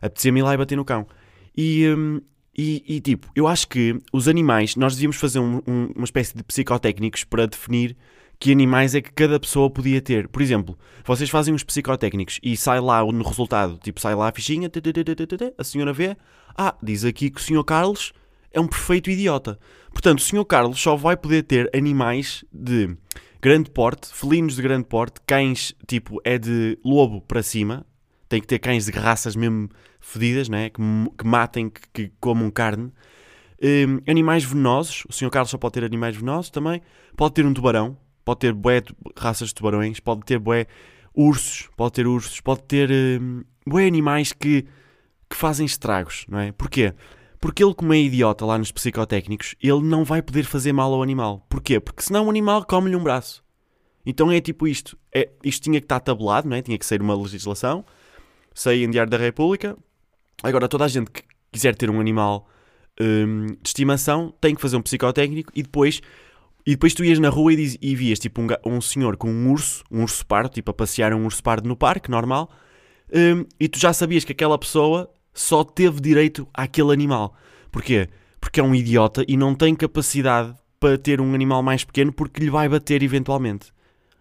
Apetecia-me 0.00 0.40
ir 0.40 0.42
lá 0.42 0.54
e 0.54 0.56
bater 0.56 0.76
no 0.76 0.84
cão. 0.84 1.06
E, 1.56 1.86
hum, 1.88 2.20
e, 2.56 2.82
e, 2.96 3.00
tipo, 3.00 3.30
eu 3.36 3.46
acho 3.46 3.68
que 3.68 3.96
os 4.12 4.26
animais, 4.26 4.74
nós 4.76 4.94
devíamos 4.94 5.16
fazer 5.16 5.38
um- 5.38 5.62
um- 5.66 5.92
uma 5.94 6.04
espécie 6.04 6.36
de 6.36 6.42
psicotécnicos 6.42 7.24
para 7.24 7.46
definir 7.46 7.96
que 8.42 8.50
animais 8.50 8.92
é 8.92 9.00
que 9.00 9.12
cada 9.12 9.38
pessoa 9.38 9.70
podia 9.70 10.00
ter. 10.00 10.26
Por 10.26 10.42
exemplo, 10.42 10.76
vocês 11.04 11.30
fazem 11.30 11.54
uns 11.54 11.62
psicotécnicos 11.62 12.40
e 12.42 12.56
sai 12.56 12.80
lá 12.80 13.00
no 13.04 13.22
resultado, 13.22 13.78
tipo, 13.78 14.00
sai 14.00 14.16
lá 14.16 14.28
a 14.28 14.32
fichinha, 14.32 14.68
a 15.56 15.62
senhora 15.62 15.92
vê, 15.92 16.16
ah, 16.58 16.74
diz 16.82 17.04
aqui 17.04 17.30
que 17.30 17.40
o 17.40 17.44
senhor 17.44 17.62
Carlos 17.62 18.12
é 18.50 18.60
um 18.60 18.66
perfeito 18.66 19.08
idiota. 19.08 19.60
Portanto, 19.92 20.18
o 20.18 20.22
senhor 20.22 20.44
Carlos 20.44 20.80
só 20.80 20.96
vai 20.96 21.16
poder 21.16 21.44
ter 21.44 21.70
animais 21.72 22.44
de 22.52 22.96
grande 23.40 23.70
porte, 23.70 24.12
felinos 24.12 24.56
de 24.56 24.62
grande 24.62 24.88
porte, 24.88 25.20
cães, 25.24 25.72
tipo, 25.86 26.20
é 26.24 26.36
de 26.36 26.76
lobo 26.84 27.20
para 27.20 27.44
cima, 27.44 27.86
tem 28.28 28.40
que 28.40 28.48
ter 28.48 28.58
cães 28.58 28.86
de 28.86 28.90
raças 28.90 29.36
mesmo 29.36 29.68
fedidas, 30.00 30.48
né? 30.48 30.68
que, 30.68 30.82
que 31.16 31.24
matem, 31.24 31.70
que, 31.70 31.82
que 31.92 32.12
comam 32.18 32.50
carne. 32.50 32.92
Hum, 33.62 34.00
animais 34.08 34.42
venenosos, 34.42 35.04
o 35.08 35.12
senhor 35.12 35.30
Carlos 35.30 35.50
só 35.52 35.58
pode 35.58 35.74
ter 35.74 35.84
animais 35.84 36.16
venenosos 36.16 36.50
também. 36.50 36.82
Pode 37.16 37.34
ter 37.34 37.46
um 37.46 37.54
tubarão, 37.54 37.96
pode 38.24 38.40
ter 38.40 38.52
bué 38.52 38.82
raças 39.16 39.48
de 39.48 39.54
tubarões, 39.54 40.00
pode 40.00 40.22
ter 40.22 40.38
bué 40.38 40.66
ursos, 41.14 41.68
pode 41.76 41.92
ter 41.92 42.06
ursos, 42.06 42.40
pode 42.40 42.62
ter 42.64 42.90
hum, 42.90 43.42
bué 43.66 43.86
animais 43.86 44.32
que, 44.32 44.62
que 45.28 45.36
fazem 45.36 45.66
estragos, 45.66 46.24
não 46.28 46.38
é? 46.38 46.52
Porquê? 46.52 46.94
Porque 47.40 47.62
ele, 47.64 47.74
como 47.74 47.92
é 47.92 47.98
idiota 47.98 48.46
lá 48.46 48.56
nos 48.56 48.70
psicotécnicos, 48.70 49.56
ele 49.60 49.82
não 49.82 50.04
vai 50.04 50.22
poder 50.22 50.44
fazer 50.44 50.72
mal 50.72 50.94
ao 50.94 51.02
animal. 51.02 51.44
Porquê? 51.48 51.80
Porque 51.80 52.02
senão 52.02 52.26
o 52.26 52.30
animal 52.30 52.64
come-lhe 52.64 52.94
um 52.94 53.02
braço. 53.02 53.42
Então 54.06 54.30
é 54.30 54.40
tipo 54.40 54.66
isto. 54.66 54.96
É, 55.12 55.28
isto 55.42 55.64
tinha 55.64 55.80
que 55.80 55.84
estar 55.84 55.98
tabulado, 56.00 56.48
não 56.48 56.56
é? 56.56 56.62
Tinha 56.62 56.78
que 56.78 56.86
ser 56.86 57.02
uma 57.02 57.16
legislação. 57.16 57.84
Sair 58.54 58.84
em 58.84 58.90
Diário 58.90 59.10
da 59.10 59.16
República. 59.16 59.76
Agora, 60.42 60.68
toda 60.68 60.84
a 60.84 60.88
gente 60.88 61.10
que 61.10 61.22
quiser 61.50 61.74
ter 61.74 61.90
um 61.90 62.00
animal 62.00 62.48
hum, 63.00 63.46
de 63.60 63.68
estimação 63.68 64.32
tem 64.40 64.54
que 64.54 64.60
fazer 64.60 64.76
um 64.76 64.82
psicotécnico 64.82 65.52
e 65.54 65.62
depois 65.62 66.00
e 66.66 66.72
depois 66.72 66.94
tu 66.94 67.04
ias 67.04 67.18
na 67.18 67.28
rua 67.28 67.52
e, 67.52 67.56
diz- 67.56 67.78
e 67.80 67.94
vias 67.96 68.18
tipo 68.18 68.40
um, 68.40 68.46
um 68.66 68.80
senhor 68.80 69.16
com 69.16 69.30
um 69.30 69.50
urso, 69.50 69.84
um 69.90 70.02
urso 70.02 70.24
pardo, 70.26 70.50
tipo 70.54 70.70
a 70.70 70.74
passear 70.74 71.12
um 71.12 71.24
urso 71.24 71.42
pardo 71.42 71.68
no 71.68 71.76
parque, 71.76 72.10
normal, 72.10 72.50
hum, 73.12 73.44
e 73.58 73.68
tu 73.68 73.78
já 73.78 73.92
sabias 73.92 74.24
que 74.24 74.32
aquela 74.32 74.58
pessoa 74.58 75.10
só 75.34 75.64
teve 75.64 76.00
direito 76.00 76.46
àquele 76.52 76.92
animal. 76.92 77.34
Porquê? 77.70 78.08
Porque 78.40 78.60
é 78.60 78.62
um 78.62 78.74
idiota 78.74 79.24
e 79.26 79.36
não 79.36 79.54
tem 79.54 79.74
capacidade 79.74 80.54
para 80.78 80.98
ter 80.98 81.20
um 81.20 81.34
animal 81.34 81.62
mais 81.62 81.84
pequeno 81.84 82.12
porque 82.12 82.42
lhe 82.42 82.50
vai 82.50 82.68
bater 82.68 83.02
eventualmente. 83.02 83.72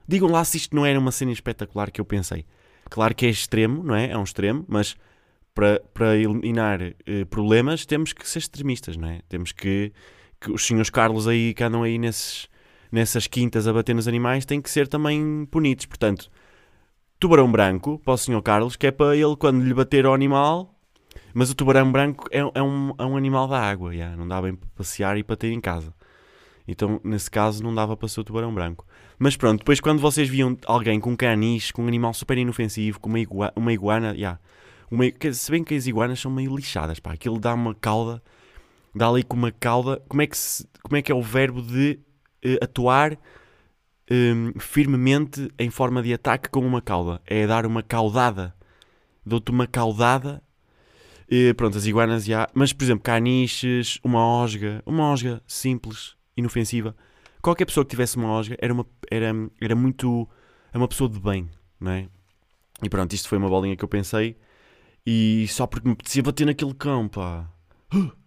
Digam 0.07 0.29
lá 0.29 0.43
se 0.43 0.57
isto 0.57 0.75
não 0.75 0.85
era 0.85 0.99
uma 0.99 1.11
cena 1.11 1.31
espetacular 1.31 1.89
que 1.91 1.99
eu 1.99 2.05
pensei. 2.05 2.45
Claro 2.89 3.15
que 3.15 3.25
é 3.25 3.29
extremo, 3.29 3.83
não 3.83 3.95
é? 3.95 4.11
É 4.11 4.17
um 4.17 4.23
extremo, 4.23 4.65
mas 4.67 4.95
para, 5.55 5.81
para 5.93 6.15
eliminar 6.17 6.81
eh, 6.81 7.25
problemas 7.29 7.85
temos 7.85 8.13
que 8.13 8.27
ser 8.27 8.39
extremistas, 8.39 8.95
não 8.97 9.07
é? 9.09 9.21
Temos 9.27 9.51
que, 9.51 9.91
que 10.41 10.51
os 10.51 10.65
senhores 10.65 10.89
Carlos 10.89 11.27
aí 11.27 11.53
que 11.53 11.63
andam 11.63 11.83
aí 11.83 11.99
nesses, 11.99 12.49
nessas 12.91 13.27
quintas 13.27 13.67
a 13.67 13.73
bater 13.73 13.93
nos 13.93 14.07
animais 14.07 14.43
têm 14.43 14.59
que 14.59 14.69
ser 14.69 14.87
também 14.87 15.47
punidos. 15.49 15.85
Portanto, 15.85 16.29
tubarão 17.19 17.49
branco 17.49 17.99
para 18.03 18.13
o 18.13 18.17
senhor 18.17 18.41
Carlos, 18.41 18.75
que 18.75 18.87
é 18.87 18.91
para 18.91 19.15
ele 19.15 19.35
quando 19.37 19.63
lhe 19.63 19.73
bater 19.73 20.05
ao 20.05 20.13
animal. 20.13 20.75
Mas 21.33 21.49
o 21.49 21.55
tubarão 21.55 21.91
branco 21.91 22.27
é, 22.31 22.39
é 22.39 22.63
um, 22.63 22.93
é 22.97 23.05
um 23.05 23.15
animal 23.15 23.47
da 23.47 23.59
água, 23.59 23.95
já, 23.95 24.15
não 24.17 24.27
dá 24.27 24.41
bem 24.41 24.55
para 24.55 24.67
passear 24.75 25.17
e 25.17 25.23
para 25.23 25.35
ter 25.35 25.51
em 25.51 25.61
casa. 25.61 25.93
Então, 26.67 26.99
nesse 27.03 27.29
caso, 27.29 27.63
não 27.63 27.73
dava 27.73 27.95
para 27.95 28.07
ser 28.07 28.21
o 28.21 28.23
tubarão 28.23 28.53
branco. 28.53 28.85
Mas 29.19 29.35
pronto, 29.35 29.59
depois 29.59 29.79
quando 29.79 29.99
vocês 29.99 30.27
viam 30.27 30.57
alguém 30.65 30.99
com 30.99 31.15
canis, 31.15 31.71
com 31.71 31.83
um 31.83 31.87
animal 31.87 32.13
super 32.13 32.37
inofensivo, 32.37 32.99
com 32.99 33.09
uma, 33.09 33.19
igua 33.19 33.53
uma 33.55 33.71
iguana, 33.71 34.15
já. 34.17 34.39
Uma, 34.89 35.05
se 35.33 35.51
bem 35.51 35.63
que 35.63 35.75
as 35.75 35.87
iguanas 35.87 36.19
são 36.19 36.31
meio 36.31 36.55
lixadas, 36.55 36.99
pá. 36.99 37.13
Aquilo 37.13 37.39
dá 37.39 37.53
uma 37.53 37.75
cauda, 37.75 38.21
dá 38.95 39.07
ali 39.09 39.23
com 39.23 39.35
uma 39.35 39.51
cauda. 39.51 40.01
Como 40.07 40.21
é 40.21 40.27
que, 40.27 40.37
se- 40.37 40.67
como 40.83 40.97
é, 40.97 41.01
que 41.01 41.11
é 41.11 41.15
o 41.15 41.21
verbo 41.21 41.61
de 41.61 41.99
eh, 42.43 42.57
atuar 42.61 43.17
hum, 44.09 44.53
firmemente 44.59 45.49
em 45.57 45.69
forma 45.69 46.01
de 46.01 46.13
ataque 46.13 46.49
com 46.49 46.65
uma 46.65 46.81
cauda? 46.81 47.21
É 47.25 47.45
dar 47.47 47.65
uma 47.65 47.83
caudada. 47.83 48.53
Dou-te 49.25 49.51
uma 49.51 49.67
caudada. 49.67 50.41
Eh, 51.29 51.53
pronto, 51.53 51.77
as 51.77 51.85
iguanas 51.85 52.25
já. 52.25 52.47
Mas, 52.53 52.73
por 52.73 52.83
exemplo, 52.83 53.03
caniches, 53.03 53.99
uma 54.03 54.25
osga, 54.25 54.81
uma 54.85 55.05
osga 55.11 55.41
simples, 55.47 56.15
inofensiva, 56.35 56.95
qualquer 57.41 57.65
pessoa 57.65 57.85
que 57.85 57.91
tivesse 57.91 58.17
uma 58.17 58.29
osga 58.31 58.55
era, 58.59 58.73
uma, 58.73 58.85
era, 59.09 59.31
era 59.61 59.75
muito. 59.75 60.27
É 60.73 60.77
uma 60.77 60.87
pessoa 60.87 61.09
de 61.09 61.19
bem, 61.19 61.49
não 61.79 61.91
é? 61.91 62.07
E 62.83 62.89
pronto, 62.89 63.13
isto 63.13 63.29
foi 63.29 63.37
uma 63.37 63.49
bolinha 63.49 63.75
que 63.75 63.83
eu 63.83 63.89
pensei. 63.89 64.37
E 65.05 65.47
só 65.49 65.67
porque 65.67 65.87
me 65.87 65.93
apetecia 65.93 66.23
bater 66.23 66.45
naquele 66.45 66.73
cão, 66.73 67.07
pá. 67.07 67.49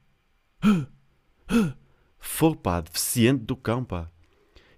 Fogo, 2.18 2.56
pá, 2.56 2.80
deficiente 2.80 3.44
do 3.44 3.56
cão, 3.56 3.84
pá. 3.84 4.08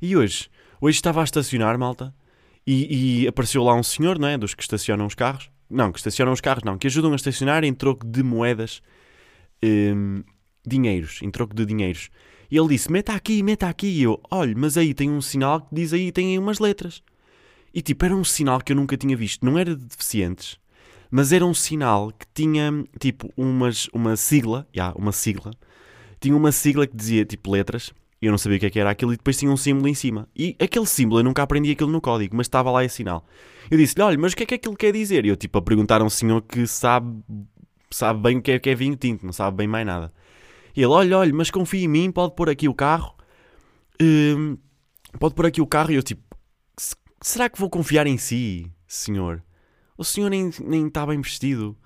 E 0.00 0.16
hoje? 0.16 0.48
Hoje 0.80 0.96
estava 0.96 1.20
a 1.20 1.24
estacionar, 1.24 1.78
malta. 1.78 2.14
E, 2.66 3.22
e, 3.22 3.28
apareceu 3.28 3.62
lá 3.62 3.74
um 3.74 3.82
senhor, 3.82 4.18
não 4.18 4.28
é? 4.28 4.36
Dos 4.36 4.54
que 4.54 4.62
estacionam 4.62 5.06
os 5.06 5.14
carros. 5.14 5.50
Não, 5.70 5.92
que 5.92 5.98
estacionam 5.98 6.32
os 6.32 6.40
carros, 6.40 6.64
não. 6.64 6.76
Que 6.76 6.88
ajudam 6.88 7.12
a 7.12 7.16
estacionar 7.16 7.64
em 7.64 7.72
troco 7.72 8.04
de 8.06 8.22
moedas. 8.22 8.82
Hum, 9.62 10.22
dinheiros. 10.66 11.20
Em 11.22 11.30
troco 11.30 11.54
de 11.54 11.64
dinheiros. 11.64 12.10
E 12.50 12.58
ele 12.58 12.68
disse: 12.68 12.90
Meta 12.90 13.14
aqui, 13.14 13.42
meta 13.42 13.68
aqui. 13.68 13.86
E 13.86 14.02
eu: 14.02 14.20
Olha, 14.30 14.54
mas 14.56 14.76
aí 14.76 14.92
tem 14.92 15.10
um 15.10 15.20
sinal 15.20 15.60
que 15.60 15.74
diz 15.74 15.92
aí, 15.92 16.10
tem 16.10 16.32
aí 16.32 16.38
umas 16.38 16.58
letras. 16.58 17.02
E 17.72 17.80
tipo, 17.82 18.04
era 18.04 18.14
um 18.14 18.24
sinal 18.24 18.60
que 18.60 18.72
eu 18.72 18.76
nunca 18.76 18.96
tinha 18.96 19.16
visto. 19.16 19.44
Não 19.44 19.58
era 19.58 19.76
de 19.76 19.84
deficientes, 19.84 20.58
mas 21.10 21.32
era 21.32 21.44
um 21.44 21.54
sinal 21.54 22.10
que 22.10 22.26
tinha 22.34 22.84
tipo 22.98 23.32
umas, 23.36 23.88
uma 23.92 24.16
sigla. 24.16 24.66
Já, 24.72 24.84
yeah, 24.84 24.98
uma 24.98 25.12
sigla. 25.12 25.52
Tinha 26.20 26.36
uma 26.36 26.52
sigla 26.52 26.86
que 26.86 26.96
dizia 26.96 27.24
tipo 27.24 27.50
letras. 27.50 27.92
Eu 28.20 28.30
não 28.30 28.38
sabia 28.38 28.56
o 28.56 28.60
que, 28.60 28.66
é 28.66 28.70
que 28.70 28.80
era 28.80 28.90
aquilo 28.90 29.12
e 29.12 29.16
depois 29.16 29.36
tinha 29.36 29.50
um 29.50 29.56
símbolo 29.56 29.88
em 29.88 29.94
cima. 29.94 30.28
E 30.34 30.56
aquele 30.58 30.86
símbolo 30.86 31.20
eu 31.20 31.24
nunca 31.24 31.42
aprendi 31.42 31.70
aquilo 31.70 31.90
no 31.90 32.00
código, 32.00 32.34
mas 32.36 32.46
estava 32.46 32.70
lá 32.70 32.84
esse 32.84 32.96
sinal. 32.96 33.26
Eu 33.70 33.76
disse-lhe: 33.76 34.02
Olha, 34.02 34.18
mas 34.18 34.32
o 34.32 34.36
que 34.36 34.42
é 34.44 34.46
que 34.46 34.54
aquilo 34.54 34.76
quer 34.76 34.92
dizer? 34.92 35.24
E 35.26 35.28
eu 35.28 35.36
tipo 35.36 35.58
a 35.58 35.62
perguntar 35.62 36.00
a 36.00 36.04
um 36.04 36.10
senhor 36.10 36.40
que 36.42 36.66
sabe, 36.66 37.22
sabe 37.90 38.20
bem 38.20 38.38
o 38.38 38.42
que 38.42 38.52
é, 38.52 38.58
que 38.58 38.70
é 38.70 38.74
vinho 38.74 38.96
tinto, 38.96 39.24
não 39.24 39.32
sabe 39.32 39.58
bem 39.58 39.66
mais 39.66 39.86
nada. 39.86 40.12
E 40.74 40.80
ele, 40.80 40.92
olha, 40.92 41.18
olha, 41.18 41.32
mas 41.32 41.50
confia 41.50 41.84
em 41.84 41.88
mim, 41.88 42.10
pode 42.10 42.34
pôr 42.34 42.50
aqui 42.50 42.68
o 42.68 42.74
carro. 42.74 43.14
Hum, 44.00 44.58
pode 45.18 45.34
pôr 45.34 45.46
aqui 45.46 45.60
o 45.60 45.66
carro. 45.66 45.92
E 45.92 45.94
eu 45.94 46.02
tipo, 46.02 46.22
será 47.22 47.48
que 47.48 47.58
vou 47.58 47.70
confiar 47.70 48.06
em 48.06 48.18
si, 48.18 48.70
senhor? 48.86 49.42
O 49.96 50.04
senhor 50.04 50.30
nem, 50.30 50.50
nem 50.60 50.86
está 50.86 51.06
bem 51.06 51.20
vestido 51.20 51.76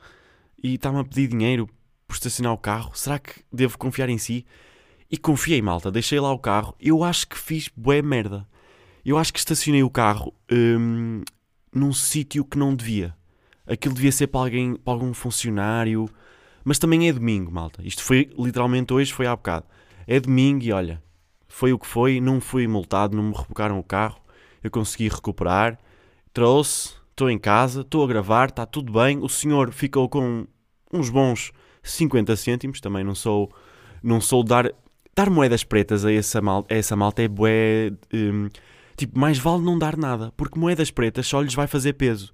e 0.62 0.75
está-me 0.75 0.99
a 0.99 1.04
pedir 1.04 1.28
dinheiro 1.28 1.68
por 2.11 2.17
estacionar 2.17 2.52
o 2.52 2.59
carro. 2.59 2.90
Será 2.95 3.19
que 3.19 3.43
devo 3.52 3.79
confiar 3.79 4.09
em 4.09 4.19
si? 4.19 4.45
E 5.11 5.17
confiei, 5.17 5.62
malta. 5.62 5.90
Deixei 5.90 6.21
lá 6.21 6.33
o 6.33 6.38
carro. 6.38 6.75
Eu 6.81 7.02
acho 7.05 7.26
que 7.29 7.38
fiz 7.38 7.71
bué 7.76 8.02
merda. 8.02 8.47
Eu 9.05 9.17
acho 9.17 9.33
que 9.33 9.38
estacionei 9.38 9.83
o 9.83 9.90
carro 9.90 10.35
hum, 10.52 11.23
num 11.73 11.93
sítio 11.93 12.45
que 12.45 12.59
não 12.59 12.75
devia. 12.75 13.14
Aquilo 13.67 13.95
devia 13.95 14.12
ser 14.12 14.26
para 14.26 14.40
alguém, 14.40 14.75
para 14.75 14.93
algum 14.93 15.14
funcionário 15.14 16.11
mas 16.64 16.79
também 16.79 17.09
é 17.09 17.12
domingo, 17.12 17.50
malta. 17.50 17.83
Isto 17.85 18.02
foi 18.02 18.31
literalmente 18.38 18.93
hoje, 18.93 19.12
foi 19.12 19.26
há 19.26 19.35
bocado. 19.35 19.67
É 20.07 20.21
domingo 20.21 20.64
e 20.64 20.73
olha, 20.73 21.02
foi 21.49 21.73
o 21.73 21.79
que 21.79 21.87
foi, 21.87 22.21
não 22.21 22.40
fui 22.40 22.67
multado, 22.67 23.17
não 23.17 23.25
me 23.25 23.35
rebocaram 23.35 23.79
o 23.79 23.85
carro, 23.85 24.21
eu 24.62 24.71
consegui 24.71 25.09
recuperar, 25.09 25.79
trouxe, 26.33 26.95
estou 27.11 27.31
em 27.31 27.38
casa, 27.38 27.81
estou 27.81 28.05
a 28.05 28.07
gravar, 28.07 28.49
está 28.49 28.67
tudo 28.67 28.93
bem. 28.93 29.19
O 29.19 29.29
senhor 29.29 29.73
ficou 29.73 30.09
com 30.09 30.47
uns 30.93 31.09
bons 31.09 31.52
50 31.82 32.37
cêntimos, 32.37 32.80
também 32.80 33.04
não 33.04 33.14
sou, 33.14 33.50
não 34.02 34.20
sou 34.20 34.42
dar, 34.42 34.72
dar 35.14 35.30
moedas 35.30 35.64
pretas 35.64 36.04
a 36.04 36.12
essa 36.12 36.40
malta, 36.40 36.75
a 36.75 36.76
essa 36.76 36.96
malta 36.96 37.22
é 37.22 37.28
bué, 37.28 37.92
hum, 38.12 38.49
tipo, 38.96 39.18
mais 39.18 39.38
vale 39.38 39.62
não 39.62 39.78
dar 39.78 39.96
nada, 39.96 40.32
porque 40.37 40.58
moedas 40.58 40.90
pretas 40.90 41.26
só 41.26 41.40
lhes 41.40 41.54
vai 41.54 41.66
fazer 41.66 41.94
peso. 41.94 42.32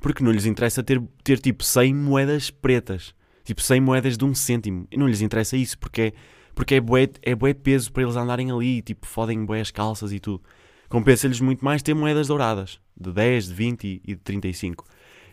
Porque 0.00 0.22
não 0.22 0.30
lhes 0.30 0.46
interessa 0.46 0.82
ter, 0.82 1.02
ter 1.24 1.40
tipo 1.40 1.64
100 1.64 1.92
moedas 1.94 2.50
pretas. 2.50 3.14
Tipo, 3.44 3.60
100 3.60 3.80
moedas 3.80 4.16
de 4.16 4.24
um 4.24 4.34
cêntimo. 4.34 4.86
E 4.92 4.96
não 4.96 5.08
lhes 5.08 5.20
interessa 5.20 5.56
isso, 5.56 5.76
porque 5.78 6.02
é, 6.02 6.12
porque 6.54 6.76
é 6.76 6.80
bué, 6.80 7.08
é 7.22 7.34
bué 7.34 7.52
peso 7.52 7.92
para 7.92 8.04
eles 8.04 8.14
andarem 8.14 8.50
ali, 8.50 8.80
tipo, 8.82 9.06
fodem 9.06 9.44
bué 9.44 9.60
as 9.60 9.70
calças 9.70 10.12
e 10.12 10.20
tudo. 10.20 10.42
Compensa-lhes 10.88 11.40
muito 11.40 11.64
mais 11.64 11.82
ter 11.82 11.94
moedas 11.94 12.28
douradas, 12.28 12.80
de 12.98 13.12
10, 13.12 13.48
de 13.48 13.54
20 13.54 14.02
e 14.04 14.14
de 14.14 14.20
35. 14.20 14.84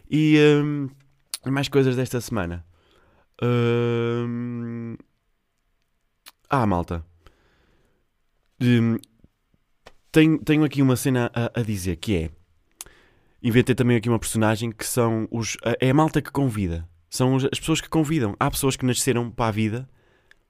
E 0.10 0.38
hum, 0.64 0.90
mais 1.46 1.70
coisas 1.70 1.96
desta 1.96 2.20
semana. 2.20 2.66
Hum, 3.42 4.96
ah, 6.50 6.66
malta. 6.66 7.06
Hum, 8.62 8.98
tenho, 10.12 10.40
tenho 10.40 10.64
aqui 10.64 10.82
uma 10.82 10.96
cena 10.96 11.32
a, 11.34 11.60
a, 11.60 11.64
dizer 11.64 11.98
que 11.98 12.16
é. 12.16 12.30
Inventei 13.44 13.76
também 13.76 13.98
aqui 13.98 14.10
uma 14.10 14.20
personagem 14.20 14.72
que 14.72 14.86
são 14.86 15.28
os. 15.32 15.58
É 15.80 15.90
a 15.90 15.94
malta 15.94 16.22
que 16.22 16.32
convida. 16.32 16.88
São 17.10 17.36
as 17.36 17.60
pessoas 17.60 17.82
que 17.82 17.90
convidam. 17.90 18.36
Há 18.40 18.50
pessoas 18.50 18.76
que 18.76 18.86
nasceram 18.86 19.30
para 19.30 19.48
a 19.48 19.52
vida 19.52 19.90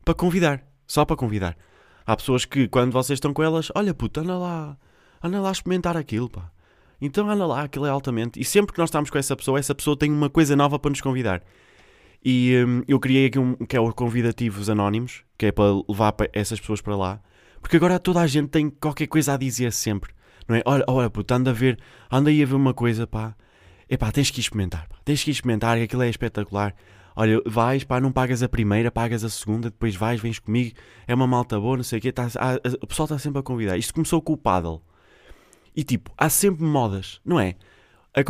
para 0.03 0.13
convidar. 0.13 0.63
Só 0.87 1.03
para 1.03 1.15
convidar. 1.15 1.57
Há 2.05 2.15
pessoas 2.15 2.45
que, 2.45 2.67
quando 2.67 2.91
vocês 2.91 3.17
estão 3.17 3.33
com 3.33 3.41
elas, 3.41 3.71
olha 3.73 3.93
puta, 3.93 4.21
anda 4.21 4.37
lá, 4.37 4.77
anda 5.23 5.41
lá 5.41 5.49
a 5.49 5.51
experimentar 5.51 5.97
aquilo, 5.97 6.29
pá. 6.29 6.51
Então 7.01 7.29
anda 7.29 7.45
lá, 7.45 7.63
aquilo 7.63 7.85
é 7.85 7.89
altamente. 7.89 8.39
E 8.39 8.45
sempre 8.45 8.73
que 8.73 8.79
nós 8.79 8.89
estamos 8.89 9.09
com 9.09 9.17
essa 9.17 9.35
pessoa, 9.35 9.59
essa 9.59 9.73
pessoa 9.73 9.97
tem 9.97 10.11
uma 10.11 10.29
coisa 10.29 10.55
nova 10.55 10.77
para 10.77 10.91
nos 10.91 11.01
convidar. 11.01 11.41
E 12.27 12.65
hum, 12.65 12.81
eu 12.87 12.99
criei 12.99 13.27
aqui 13.27 13.37
um 13.37 13.53
que 13.53 13.77
é 13.77 13.79
o 13.79 13.93
Convidativos 13.93 14.67
Anónimos, 14.67 15.23
que 15.37 15.45
é 15.45 15.51
para 15.51 15.65
levar 15.87 16.15
essas 16.33 16.59
pessoas 16.59 16.81
para 16.81 16.97
lá. 16.97 17.21
Porque 17.61 17.77
agora 17.77 17.99
toda 17.99 18.19
a 18.19 18.25
gente 18.25 18.49
tem 18.49 18.67
qualquer 18.67 19.05
coisa 19.05 19.35
a 19.35 19.37
dizer 19.37 19.71
sempre. 19.71 20.11
Não 20.47 20.55
é? 20.55 20.63
Olha, 20.65 20.83
olha 20.87 21.07
puta, 21.07 21.35
anda 21.35 21.51
a 21.51 21.53
ver, 21.53 21.77
anda 22.11 22.31
aí 22.31 22.41
a 22.41 22.45
ver 22.47 22.55
uma 22.55 22.73
coisa, 22.73 23.05
pá. 23.05 23.35
Epá, 23.87 24.11
tens 24.11 24.31
que 24.31 24.39
experimentar, 24.39 24.87
pá. 24.87 24.95
tens 25.05 25.23
que 25.23 25.29
experimentar, 25.29 25.77
aquilo 25.77 26.01
é 26.01 26.09
espetacular. 26.09 26.73
Olha, 27.15 27.39
vais, 27.45 27.83
pá, 27.83 28.01
não 28.01 28.11
pagas 28.11 28.41
a 28.41 28.49
primeira, 28.49 28.89
pagas 28.89 29.23
a 29.23 29.29
segunda, 29.29 29.69
depois 29.69 29.95
vais, 29.95 30.19
vens 30.19 30.39
comigo, 30.39 30.75
é 31.07 31.13
uma 31.13 31.27
malta 31.27 31.59
boa, 31.59 31.77
não 31.77 31.83
sei 31.83 31.99
o 31.99 32.01
quê. 32.01 32.11
Tá, 32.11 32.27
há, 32.39 32.55
o 32.81 32.87
pessoal 32.87 33.05
está 33.05 33.19
sempre 33.19 33.39
a 33.39 33.43
convidar. 33.43 33.77
Isto 33.77 33.93
começou 33.93 34.19
com 34.19 34.33
o 34.33 34.37
paddle. 34.37 34.81
E 35.75 35.83
tipo, 35.83 36.11
há 36.17 36.27
sempre 36.27 36.63
modas, 36.63 37.21
não 37.23 37.39
é? 37.39 37.55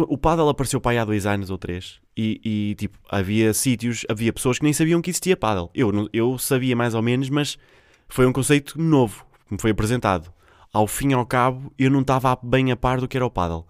O 0.09 0.17
paddle 0.17 0.49
apareceu 0.49 0.81
para 0.81 0.91
aí 0.91 0.97
há 0.97 1.05
dois 1.05 1.25
anos 1.25 1.49
ou 1.49 1.57
três. 1.57 2.03
E, 2.17 2.39
e 2.43 2.75
tipo, 2.75 2.98
havia 3.10 3.53
sítios, 3.53 4.05
havia 4.10 4.31
pessoas 4.31 4.57
que 4.57 4.63
nem 4.63 4.74
sabiam 4.74 5.01
que 5.01 5.10
existia 5.10 5.36
paddle. 5.36 5.69
Eu, 5.74 6.10
eu 6.13 6.38
sabia 6.38 6.75
mais 6.75 6.93
ou 6.93 7.01
menos, 7.01 7.29
mas 7.29 7.57
foi 8.07 8.25
um 8.25 8.31
conceito 8.31 8.79
novo 8.79 9.25
que 9.48 9.53
me 9.53 9.60
foi 9.60 9.72
apresentado. 9.72 10.31
Ao 10.72 10.88
fim 10.88 11.10
e 11.10 11.13
ao 11.13 11.25
cabo, 11.25 11.72
eu 11.77 11.89
não 11.89 12.01
estava 12.01 12.38
bem 12.41 12.72
a 12.72 12.75
par 12.75 13.00
do 13.00 13.07
que 13.07 13.17
era 13.17 13.25
o 13.25 13.29
paddle. 13.29 13.65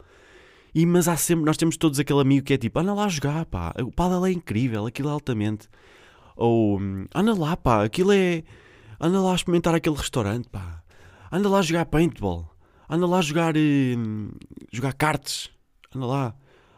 E, 0.73 0.85
mas 0.85 1.07
há 1.07 1.15
sempre, 1.15 1.45
nós 1.45 1.57
temos 1.57 1.77
todos 1.77 1.99
aquele 1.99 2.19
amigo 2.19 2.45
que 2.45 2.53
é 2.53 2.57
tipo, 2.57 2.77
anda 2.79 2.93
lá 2.93 3.07
jogar, 3.07 3.45
pá, 3.45 3.73
o 3.81 3.91
paddle 3.91 4.25
é 4.25 4.31
incrível, 4.31 4.85
aquilo 4.85 5.09
é 5.09 5.11
altamente. 5.11 5.69
Ou, 6.35 6.79
anda 7.13 7.33
lá, 7.33 7.55
pá, 7.55 7.83
aquilo 7.83 8.11
é, 8.11 8.43
anda 8.99 9.21
lá 9.21 9.31
a 9.31 9.35
experimentar 9.35 9.73
aquele 9.73 9.95
restaurante, 9.95 10.49
pá. 10.49 10.83
Anda 11.31 11.49
lá 11.49 11.59
a 11.59 11.61
jogar 11.61 11.85
paintball. 11.85 12.49
Anda 12.89 13.07
lá 13.07 13.19
a 13.19 13.21
jogar, 13.21 13.55
hum, 13.57 14.29
jogar 14.71 14.93
cartas. 14.93 15.49
Anda 15.95 16.05
lá. 16.05 16.35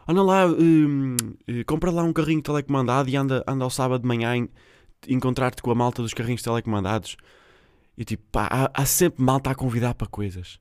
Anda 0.07 0.23
lá, 0.23 0.47
hum, 0.47 1.17
eh, 1.47 1.63
compra 1.65 1.91
lá 1.91 2.01
um 2.01 2.13
carrinho 2.13 2.41
telecomandado 2.41 3.09
e 3.09 3.15
anda, 3.17 3.43
anda 3.45 3.63
ao 3.63 3.69
sábado 3.69 4.01
de 4.01 4.07
manhã 4.07 4.47
encontrar-te 5.07 5.61
com 5.61 5.69
a 5.69 5.75
malta 5.75 6.01
dos 6.01 6.13
carrinhos 6.13 6.41
telecomandados. 6.41 7.17
E 7.97 8.05
tipo, 8.05 8.23
pá, 8.31 8.47
há, 8.49 8.71
há 8.73 8.85
sempre 8.85 9.21
malta 9.21 9.51
a 9.51 9.55
convidar 9.55 9.95
para 9.95 10.07
coisas. 10.07 10.59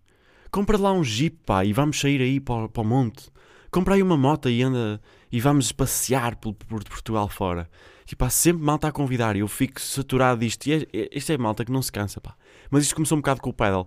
Compra 0.51 0.77
lá 0.77 0.93
um 0.93 1.05
jeep, 1.05 1.39
pá, 1.47 1.65
e 1.65 1.73
vamos 1.73 2.01
sair 2.01 2.21
aí 2.21 2.41
para, 2.41 2.69
para 2.69 2.83
o 2.83 2.85
monte. 2.85 3.31
Compra 3.71 3.95
aí 3.95 4.03
uma 4.03 4.17
moto 4.17 4.49
e 4.49 4.63
anda 4.63 5.01
e 5.31 5.41
vamos 5.41 5.71
passear 5.71 6.37
por, 6.37 6.55
por 6.55 6.83
Portugal 6.83 7.29
fora. 7.29 7.69
Tipo, 8.05 8.25
há 8.25 8.31
sempre 8.31 8.65
malta 8.65 8.89
a 8.89 8.93
convidar 8.93 9.37
e 9.37 9.41
eu 9.41 9.49
fico 9.49 9.81
saturado 9.81 10.41
disto. 10.41 10.67
E 10.67 10.73
é, 10.73 10.87
é, 10.93 11.09
isto 11.13 11.31
é 11.31 11.39
malta 11.39 11.65
que 11.65 11.71
não 11.71 11.83
se 11.83 11.93
cansa, 11.93 12.21
pá. 12.21 12.35
Mas 12.71 12.85
isto 12.85 12.95
começou 12.95 13.17
um 13.17 13.21
bocado 13.21 13.41
com 13.41 13.51
o 13.51 13.53
pedal. 13.53 13.87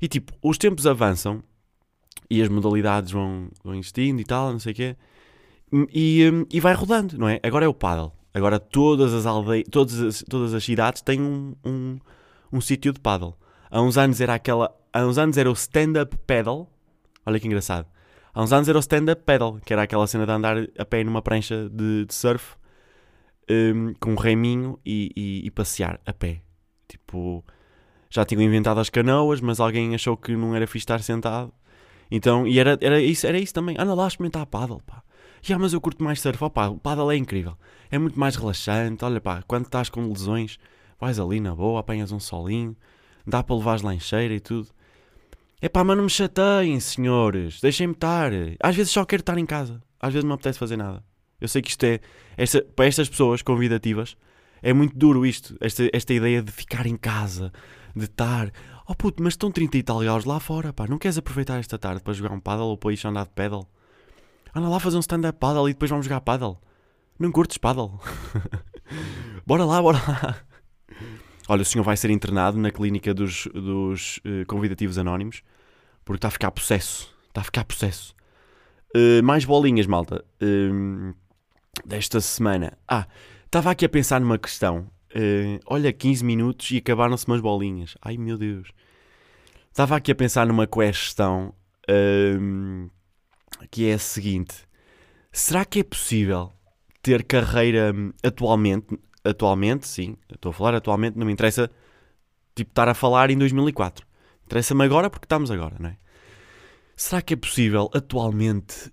E 0.00 0.08
tipo, 0.08 0.32
os 0.42 0.56
tempos 0.56 0.86
avançam 0.86 1.42
e 2.30 2.42
as 2.42 2.48
modalidades 2.48 3.12
vão, 3.12 3.48
vão 3.62 3.74
existindo 3.74 4.20
e 4.20 4.24
tal, 4.24 4.52
não 4.52 4.58
sei 4.58 4.72
o 4.72 4.74
quê. 4.74 4.96
E, 5.92 6.30
hum, 6.32 6.46
e 6.52 6.60
vai 6.60 6.74
rodando, 6.74 7.18
não 7.18 7.28
é? 7.28 7.40
Agora 7.42 7.64
é 7.64 7.68
o 7.68 7.74
paddle. 7.74 8.12
Agora 8.32 8.58
todas 8.58 9.12
as 9.12 9.26
aldeias, 9.26 9.64
todas 9.70 10.00
as, 10.00 10.24
todas 10.28 10.54
as 10.54 10.64
cidades 10.64 11.02
têm 11.02 11.20
um, 11.20 11.54
um, 11.64 11.98
um 12.52 12.60
sítio 12.60 12.92
de 12.92 13.00
paddle. 13.00 13.36
Há 13.70 13.80
uns 13.80 13.96
anos 13.96 14.20
era 14.20 14.34
aquela 14.34 14.74
há 14.92 15.04
uns 15.04 15.18
anos 15.18 15.36
era 15.36 15.50
o 15.50 15.52
stand-up 15.52 16.16
pedal. 16.26 16.70
Olha 17.26 17.40
que 17.40 17.46
engraçado. 17.46 17.86
Há 18.32 18.42
uns 18.42 18.52
anos 18.52 18.68
era 18.68 18.78
o 18.78 18.80
stand-up 18.80 19.22
pedal, 19.24 19.60
que 19.64 19.72
era 19.72 19.82
aquela 19.82 20.06
cena 20.06 20.26
de 20.26 20.32
andar 20.32 20.56
a 20.78 20.84
pé 20.84 21.04
numa 21.04 21.22
prancha 21.22 21.68
de, 21.68 22.04
de 22.04 22.14
surf 22.14 22.56
um, 23.50 23.94
com 24.00 24.12
um 24.12 24.16
reminho 24.16 24.78
e, 24.84 25.10
e, 25.16 25.46
e, 25.46 25.50
passear 25.50 26.00
a 26.04 26.12
pé. 26.12 26.40
Tipo, 26.88 27.44
já 28.10 28.24
tinham 28.24 28.42
inventado 28.42 28.80
as 28.80 28.90
canoas, 28.90 29.40
mas 29.40 29.60
alguém 29.60 29.94
achou 29.94 30.16
que 30.16 30.34
não 30.36 30.54
era 30.54 30.66
fixe 30.66 30.78
estar 30.78 31.00
sentado. 31.02 31.52
Então, 32.10 32.46
e 32.46 32.58
era, 32.58 32.78
era, 32.80 33.00
isso, 33.00 33.26
era 33.26 33.38
isso 33.38 33.54
também. 33.54 33.76
Anda 33.78 33.94
lá 33.94 34.06
experimentar 34.06 34.46
paddle, 34.46 34.82
pá. 34.86 35.02
Já, 35.42 35.58
mas 35.58 35.72
eu 35.72 35.80
curto 35.80 36.02
mais 36.02 36.20
surf. 36.20 36.42
Oh, 36.42 36.50
pá, 36.50 36.68
o 36.68 36.78
paddle 36.78 37.10
é 37.10 37.16
incrível. 37.16 37.56
É 37.90 37.98
muito 37.98 38.18
mais 38.18 38.36
relaxante. 38.36 39.04
Olha, 39.04 39.20
pá, 39.20 39.42
quando 39.46 39.66
estás 39.66 39.90
com 39.90 40.08
lesões, 40.08 40.58
vais 40.98 41.18
ali 41.18 41.40
na 41.40 41.54
boa, 41.54 41.80
apanhas 41.80 42.12
um 42.12 42.20
solinho, 42.20 42.76
dá 43.26 43.42
para 43.42 43.56
levar 43.56 43.82
lancheira 43.82 44.34
e 44.34 44.40
tudo. 44.40 44.68
É 45.60 45.68
pá, 45.68 45.84
mas 45.84 45.96
não 45.96 46.04
me 46.04 46.10
chateiem, 46.10 46.78
senhores. 46.80 47.60
Deixem-me 47.60 47.94
estar. 47.94 48.30
Às 48.60 48.76
vezes 48.76 48.92
só 48.92 49.04
quero 49.04 49.20
estar 49.20 49.38
em 49.38 49.46
casa. 49.46 49.82
Às 50.00 50.12
vezes 50.12 50.24
não 50.24 50.28
me 50.28 50.34
apetece 50.34 50.58
fazer 50.58 50.76
nada. 50.76 51.02
Eu 51.40 51.48
sei 51.48 51.62
que 51.62 51.70
isto 51.70 51.84
é. 51.84 52.00
Esta, 52.36 52.62
para 52.62 52.86
estas 52.86 53.08
pessoas 53.08 53.42
convidativas, 53.42 54.16
é 54.62 54.72
muito 54.72 54.96
duro 54.96 55.26
isto. 55.26 55.56
Esta, 55.60 55.88
esta 55.92 56.12
ideia 56.14 56.42
de 56.42 56.50
ficar 56.52 56.86
em 56.86 56.96
casa, 56.96 57.52
de 57.94 58.04
estar. 58.04 58.50
Oh 58.86 58.94
puto, 58.94 59.22
mas 59.22 59.32
estão 59.32 59.50
30 59.50 59.78
e 59.78 59.82
tal 59.82 60.00
graus 60.00 60.24
lá 60.24 60.38
fora, 60.38 60.72
pá. 60.72 60.86
Não 60.86 60.98
queres 60.98 61.16
aproveitar 61.16 61.58
esta 61.58 61.78
tarde 61.78 62.02
para 62.02 62.12
jogar 62.12 62.32
um 62.32 62.40
paddle 62.40 62.66
ou 62.66 62.76
para 62.76 62.92
ir 62.92 63.06
andar 63.06 63.24
de 63.24 63.30
paddle? 63.30 63.66
Anda 64.54 64.68
lá 64.68 64.78
fazer 64.78 64.96
um 64.96 65.00
stand-up 65.00 65.38
paddle 65.38 65.68
e 65.68 65.72
depois 65.72 65.90
vamos 65.90 66.04
jogar 66.04 66.20
paddle. 66.20 66.58
Não 67.18 67.32
curtes 67.32 67.56
paddle? 67.56 67.98
bora 69.46 69.64
lá, 69.64 69.80
bora 69.80 69.98
lá. 69.98 70.36
Olha, 71.48 71.62
o 71.62 71.64
senhor 71.64 71.82
vai 71.82 71.96
ser 71.96 72.10
internado 72.10 72.58
na 72.58 72.70
clínica 72.70 73.14
dos, 73.14 73.48
dos 73.54 74.18
uh, 74.18 74.46
convidativos 74.46 74.98
anónimos 74.98 75.42
porque 76.04 76.18
está 76.18 76.28
a 76.28 76.30
ficar 76.30 76.50
possesso. 76.50 77.14
Está 77.28 77.40
a 77.40 77.44
ficar 77.44 77.64
possesso. 77.64 78.14
Uh, 78.94 79.22
mais 79.22 79.44
bolinhas, 79.44 79.86
malta. 79.86 80.24
Uh, 80.42 81.14
desta 81.84 82.20
semana. 82.20 82.76
Ah, 82.86 83.06
estava 83.46 83.70
aqui 83.70 83.84
a 83.84 83.88
pensar 83.88 84.20
numa 84.20 84.38
questão. 84.38 84.86
Uh, 85.14 85.60
olha, 85.66 85.92
15 85.92 86.24
minutos 86.24 86.70
e 86.72 86.78
acabaram-se 86.78 87.26
umas 87.26 87.40
bolinhas. 87.40 87.96
Ai 88.02 88.16
meu 88.16 88.36
Deus. 88.36 88.68
Estava 89.70 89.96
aqui 89.96 90.10
a 90.10 90.14
pensar 90.14 90.46
numa 90.46 90.66
questão 90.66 91.54
que 93.70 93.88
é 93.88 93.94
a 93.94 93.98
seguinte: 93.98 94.66
será 95.32 95.64
que 95.64 95.80
é 95.80 95.84
possível 95.84 96.52
ter 97.02 97.24
carreira 97.24 97.92
hum, 97.94 98.12
atualmente? 98.22 98.98
Atualmente, 99.24 99.88
sim, 99.88 100.16
estou 100.30 100.50
a 100.50 100.52
falar 100.52 100.74
atualmente, 100.74 101.16
não 101.16 101.26
me 101.26 101.32
interessa 101.32 101.70
tipo 102.54 102.70
estar 102.70 102.88
a 102.88 102.94
falar 102.94 103.30
em 103.30 103.38
2004. 103.38 104.06
Interessa-me 104.44 104.84
agora 104.84 105.08
porque 105.08 105.24
estamos 105.24 105.50
agora, 105.50 105.76
não 105.80 105.88
é? 105.88 105.96
Será 106.94 107.22
que 107.22 107.32
é 107.32 107.36
possível 107.36 107.90
atualmente 107.94 108.92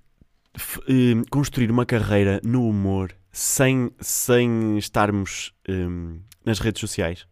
uh, 0.55 1.29
construir 1.29 1.69
uma 1.69 1.85
carreira 1.85 2.39
no 2.43 2.67
humor 2.67 3.13
sem, 3.31 3.91
sem 3.99 4.77
estarmos 4.77 5.53
um, 5.67 6.19
nas 6.45 6.59
redes 6.59 6.79
sociais? 6.79 7.25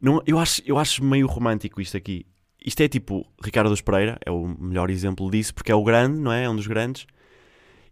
Não, 0.00 0.22
eu, 0.26 0.38
acho, 0.38 0.62
eu 0.66 0.78
acho 0.78 1.04
meio 1.04 1.26
romântico 1.26 1.80
isto 1.80 1.96
aqui. 1.96 2.26
Isto 2.64 2.82
é 2.82 2.88
tipo 2.88 3.26
Ricardo 3.42 3.70
dos 3.70 3.80
Pereira, 3.80 4.18
é 4.24 4.30
o 4.30 4.46
melhor 4.46 4.90
exemplo 4.90 5.30
disso, 5.30 5.54
porque 5.54 5.70
é 5.70 5.74
o 5.74 5.84
grande, 5.84 6.18
não 6.18 6.32
é? 6.32 6.44
É 6.44 6.50
um 6.50 6.56
dos 6.56 6.66
grandes. 6.66 7.06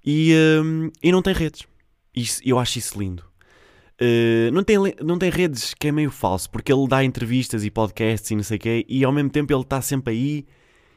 E, 0.04 0.34
um, 0.62 0.90
e 1.02 1.12
não 1.12 1.22
tem 1.22 1.34
redes. 1.34 1.66
Isso, 2.14 2.40
eu 2.44 2.58
acho 2.58 2.78
isso 2.78 2.98
lindo. 2.98 3.24
Uh, 4.00 4.50
não, 4.52 4.64
tem, 4.64 4.76
não 5.02 5.18
tem 5.18 5.30
redes, 5.30 5.74
que 5.74 5.88
é 5.88 5.92
meio 5.92 6.10
falso, 6.10 6.50
porque 6.50 6.72
ele 6.72 6.88
dá 6.88 7.04
entrevistas 7.04 7.64
e 7.64 7.70
podcasts 7.70 8.30
e 8.30 8.34
não 8.34 8.42
sei 8.42 8.56
o 8.56 8.60
quê, 8.60 8.86
e 8.88 9.04
ao 9.04 9.12
mesmo 9.12 9.30
tempo 9.30 9.52
ele 9.52 9.62
está 9.62 9.80
sempre 9.80 10.12
aí 10.12 10.46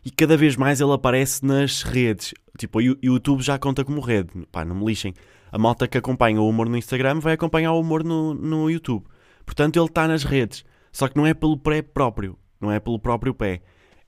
e 0.06 0.12
cada 0.12 0.38
vez 0.38 0.56
mais 0.56 0.80
ele 0.80 0.94
aparece 0.94 1.44
nas 1.44 1.82
redes. 1.82 2.34
Tipo, 2.58 2.80
o 2.80 2.82
YouTube 2.82 3.42
já 3.42 3.58
conta 3.58 3.84
como 3.84 4.00
rede. 4.00 4.30
Pá, 4.52 4.64
não 4.64 4.76
me 4.76 4.86
lixem. 4.86 5.14
A 5.52 5.58
malta 5.58 5.88
que 5.88 5.98
acompanha 5.98 6.42
o 6.42 6.50
humor 6.50 6.68
no 6.68 6.78
Instagram 6.78 7.20
vai 7.20 7.34
acompanhar 7.34 7.72
o 7.74 7.80
humor 7.80 8.04
no, 8.04 8.34
no 8.34 8.70
YouTube. 8.70 9.06
Portanto, 9.46 9.78
ele 9.78 9.86
está 9.86 10.08
nas 10.08 10.24
redes. 10.24 10.66
Só 10.92 11.08
que 11.08 11.18
não 11.18 11.26
é 11.26 11.34
pelo 11.34 11.58
pé 11.58 11.82
próprio. 11.82 12.38
Não 12.60 12.72
é 12.72 12.80
pelo 12.80 13.00
próprio 13.00 13.34
pé. 13.34 13.62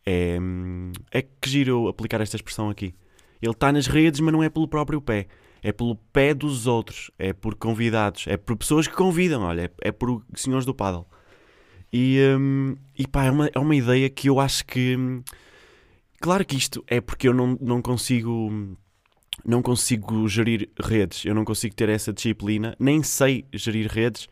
É, 0.05 0.37
hum, 0.39 0.91
é 1.11 1.21
que 1.21 1.49
giro 1.49 1.87
aplicar 1.87 2.21
esta 2.21 2.35
expressão 2.35 2.69
aqui. 2.69 2.95
Ele 3.41 3.51
está 3.51 3.71
nas 3.71 3.87
redes, 3.87 4.19
mas 4.19 4.33
não 4.33 4.41
é 4.41 4.49
pelo 4.49 4.67
próprio 4.67 5.01
pé 5.01 5.27
é 5.61 5.71
pelo 5.71 5.95
pé 5.95 6.33
dos 6.33 6.67
outros, 6.67 7.11
é 7.17 7.33
por 7.33 7.55
convidados, 7.55 8.25
é 8.27 8.37
por 8.37 8.55
pessoas 8.55 8.87
que 8.87 8.95
convidam, 8.95 9.43
olha, 9.43 9.63
é, 9.63 9.89
é 9.89 9.91
por 9.91 10.23
senhores 10.35 10.65
do 10.65 10.73
paddle. 10.73 11.05
E, 11.91 12.19
um, 12.37 12.75
e 12.97 13.07
pá, 13.07 13.25
é 13.25 13.31
uma, 13.31 13.49
é 13.53 13.59
uma 13.59 13.75
ideia 13.75 14.09
que 14.09 14.29
eu 14.29 14.39
acho 14.39 14.65
que. 14.65 14.95
Hum, 14.95 15.23
claro 16.19 16.45
que 16.45 16.55
isto 16.55 16.83
é 16.87 16.99
porque 16.99 17.27
eu 17.27 17.33
não, 17.33 17.57
não 17.61 17.81
consigo. 17.81 18.77
Não 19.45 19.61
consigo 19.61 20.27
gerir 20.27 20.69
redes, 20.79 21.25
eu 21.25 21.33
não 21.33 21.45
consigo 21.45 21.75
ter 21.75 21.89
essa 21.89 22.11
disciplina, 22.11 22.75
nem 22.79 23.03
sei 23.03 23.45
gerir 23.53 23.87
redes. 23.87 24.27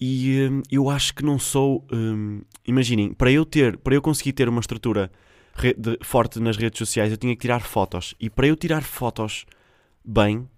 E 0.00 0.48
hum, 0.50 0.62
eu 0.70 0.88
acho 0.88 1.14
que 1.14 1.24
não 1.24 1.38
sou. 1.38 1.86
Hum, 1.92 2.42
imaginem, 2.66 3.12
para 3.12 3.30
eu 3.30 3.44
ter, 3.44 3.76
para 3.78 3.94
eu 3.94 4.02
conseguir 4.02 4.32
ter 4.32 4.48
uma 4.48 4.60
estrutura 4.60 5.10
forte 6.02 6.40
nas 6.40 6.56
redes 6.56 6.78
sociais, 6.78 7.10
eu 7.10 7.16
tinha 7.16 7.34
que 7.34 7.40
tirar 7.40 7.60
fotos. 7.60 8.14
E 8.18 8.30
para 8.30 8.46
eu 8.46 8.56
tirar 8.56 8.82
fotos 8.82 9.44
bem, 10.04 10.48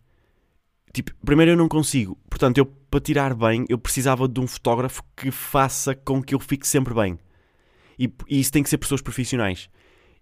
tipo, 0.93 1.13
primeiro 1.25 1.53
eu 1.53 1.57
não 1.57 1.69
consigo. 1.69 2.17
Portanto, 2.29 2.59
eu 2.59 2.67
para 2.93 3.01
tirar 3.01 3.35
bem, 3.35 3.65
eu 3.71 3.79
precisava 3.79 4.29
de 4.29 4.39
um 4.39 4.47
fotógrafo 4.47 5.03
que 5.17 5.31
faça 5.31 5.95
com 5.95 6.23
que 6.23 6.35
eu 6.35 6.39
fique 6.39 6.69
sempre 6.69 6.93
bem. 6.93 7.19
E, 7.99 8.13
e 8.29 8.39
isso 8.39 8.53
tem 8.53 8.63
que 8.63 8.69
ser 8.69 8.77
pessoas 8.77 9.01
profissionais. 9.01 9.71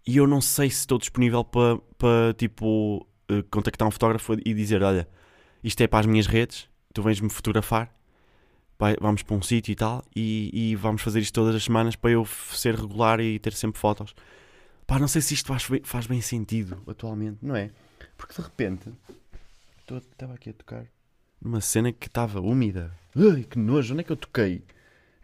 E 0.06 0.16
eu 0.16 0.26
não 0.26 0.40
sei 0.40 0.70
se 0.70 0.78
estou 0.78 0.96
disponível 0.96 1.42
para, 1.42 1.78
para 1.98 2.32
tipo, 2.34 3.04
uh, 3.30 3.42
contactar 3.50 3.86
um 3.86 3.90
fotógrafo 3.90 4.34
e 4.44 4.54
dizer: 4.54 4.82
Olha, 4.82 5.08
isto 5.62 5.80
é 5.82 5.86
para 5.86 6.00
as 6.00 6.06
minhas 6.06 6.26
redes, 6.26 6.68
tu 6.92 7.02
vens-me 7.02 7.30
fotografar, 7.30 7.94
vai, 8.78 8.96
vamos 9.00 9.22
para 9.22 9.36
um 9.36 9.42
sítio 9.42 9.72
e 9.72 9.76
tal, 9.76 10.04
e, 10.14 10.50
e, 10.52 10.76
vamos 10.76 11.02
fazer 11.02 11.20
isto 11.20 11.34
todas 11.34 11.54
as 11.54 11.64
semanas 11.64 11.96
para 11.96 12.10
eu 12.10 12.26
ser 12.26 12.74
regular 12.74 13.20
e 13.20 13.38
ter 13.38 13.52
sempre 13.52 13.80
fotos. 13.80 14.14
Pá, 14.86 14.98
não 14.98 15.08
sei 15.08 15.22
se 15.22 15.34
isto 15.34 15.46
faz, 15.46 15.68
faz 15.84 16.06
bem 16.06 16.20
sentido 16.20 16.82
atualmente, 16.86 17.38
não 17.40 17.54
é? 17.54 17.70
Porque 18.16 18.34
de 18.34 18.42
repente 18.42 18.92
estava 19.86 20.34
aqui 20.34 20.50
a 20.50 20.52
tocar 20.52 20.84
numa 21.40 21.60
cena 21.60 21.92
que 21.92 22.06
estava 22.06 22.40
úmida. 22.40 22.92
Ai, 23.16 23.44
que 23.44 23.58
nojo, 23.58 23.94
onde 23.94 24.02
é 24.02 24.04
que 24.04 24.12
eu 24.12 24.16
toquei? 24.16 24.62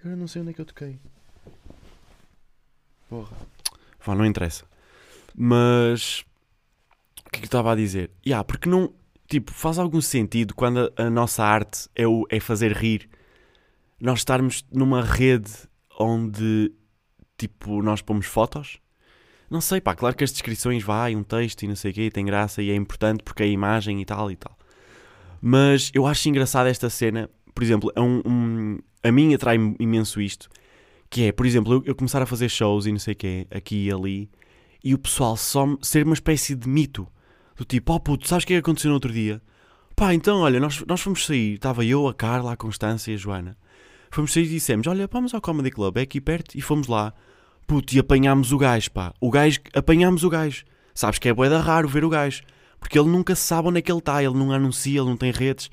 Eu 0.03 0.17
não 0.17 0.27
sei 0.27 0.43
onde 0.43 0.53
é 0.53 0.55
que 0.55 0.61
eu 0.61 0.65
toquei. 0.65 0.99
Porra. 3.09 3.37
Vá, 4.05 4.15
não 4.15 4.25
interessa. 4.25 4.65
Mas 5.35 6.25
que 7.37 7.39
é 7.39 7.41
que 7.41 7.45
eu 7.45 7.49
estava 7.49 7.73
a 7.73 7.77
dizer? 7.77 8.11
Yeah, 8.27 8.45
porque 8.45 8.69
não. 8.69 8.93
Tipo, 9.29 9.53
faz 9.53 9.79
algum 9.79 10.01
sentido 10.01 10.55
quando 10.55 10.93
a, 10.97 11.03
a 11.05 11.11
nossa 11.11 11.43
arte 11.43 11.89
é, 11.97 12.07
o, 12.07 12.25
é 12.31 12.39
fazer 12.39 12.73
rir 12.73 13.09
nós 14.01 14.21
estarmos 14.21 14.65
numa 14.71 15.03
rede 15.03 15.51
onde 15.99 16.73
tipo 17.37 17.83
nós 17.83 18.01
pomos 18.01 18.27
fotos 18.27 18.79
não 19.49 19.61
sei, 19.61 19.81
pá, 19.81 19.95
claro 19.95 20.17
que 20.17 20.25
as 20.25 20.33
descrições 20.33 20.83
vai, 20.83 21.15
um 21.15 21.23
texto 21.23 21.63
e 21.63 21.69
não 21.69 21.77
sei 21.77 21.93
o 21.93 21.95
quê, 21.95 22.11
tem 22.11 22.25
graça 22.25 22.63
e 22.63 22.71
é 22.71 22.75
importante 22.75 23.23
porque 23.23 23.45
é 23.45 23.49
imagem 23.49 24.01
e 24.01 24.05
tal 24.05 24.31
e 24.31 24.37
tal. 24.37 24.57
Mas 25.41 25.91
eu 25.95 26.07
acho 26.07 26.29
engraçada 26.29 26.69
esta 26.69 26.91
cena, 26.91 27.31
por 27.55 27.63
exemplo, 27.63 27.93
é 27.95 28.01
um, 28.01 28.23
um, 28.27 28.79
a 29.05 29.13
mim 29.13 29.35
atrai 29.35 29.57
imenso 29.79 30.21
isto, 30.21 30.49
que 31.09 31.25
é, 31.25 31.33
por 31.33 31.47
exemplo, 31.47 31.75
eu, 31.75 31.83
eu, 31.87 31.95
começar 31.95 32.21
a 32.21 32.27
fazer 32.27 32.49
shows 32.49 32.87
e 32.87 32.93
não 32.93 32.99
sei 32.99 33.13
o 33.13 33.17
quê, 33.17 33.47
aqui 33.51 33.87
e 33.87 33.93
ali, 33.93 34.31
e 34.83 34.95
o 34.95 34.99
pessoal 34.99 35.37
só 35.37 35.77
ser 35.81 36.05
uma 36.05 36.15
espécie 36.15 36.57
de 36.57 36.69
mito, 36.69 37.07
do 37.57 37.65
tipo, 37.65 37.93
oh 37.93 38.01
puto, 38.01 38.29
sabes 38.29 38.45
o 38.45 38.47
que 38.47 38.55
é 38.55 38.57
que 38.57 38.61
aconteceu 38.61 38.89
no 38.89 38.95
outro 38.95 39.13
dia? 39.13 39.41
Pá, 39.95 40.13
então, 40.13 40.41
olha, 40.41 40.61
nós, 40.61 40.85
nós 40.87 41.01
fomos 41.01 41.25
sair, 41.25 41.55
estava 41.55 41.85
eu, 41.85 42.07
a 42.07 42.15
Carla, 42.15 42.53
a 42.53 42.57
Constância 42.57 43.11
e 43.11 43.15
a 43.15 43.17
Joana, 43.17 43.57
fomos 44.11 44.33
sair 44.33 44.45
e 44.45 44.49
dissemos, 44.49 44.87
olha, 44.87 45.09
vamos 45.11 45.33
ao 45.33 45.41
Comedy 45.41 45.71
Club, 45.71 45.97
é 45.97 46.03
aqui 46.03 46.21
perto, 46.21 46.57
e 46.57 46.61
fomos 46.61 46.87
lá, 46.87 47.15
Puto, 47.67 47.97
e 47.97 47.99
apanhámos 47.99 48.53
o 48.53 48.59
gajo, 48.59 48.91
pá. 48.93 49.13
O 49.21 49.29
gajo, 49.29 49.59
apanhámos 49.75 50.23
o 50.23 50.31
gajo. 50.31 50.65
Sabes 50.95 51.19
que 51.19 51.29
é 51.29 51.35
boeda 51.35 51.61
raro 51.61 51.89
ver 51.89 52.05
o 52.05 52.09
gajo. 52.09 52.43
Porque 52.79 52.99
ele 52.99 53.09
nunca 53.09 53.35
sabe 53.35 53.69
onde 53.69 53.79
é 53.81 53.83
que 53.83 53.91
ele 53.91 53.99
está. 53.99 54.23
Ele 54.23 54.35
não 54.35 54.53
anuncia, 54.53 55.01
ele 55.01 55.09
não 55.09 55.17
tem 55.17 55.33
redes. 55.33 55.69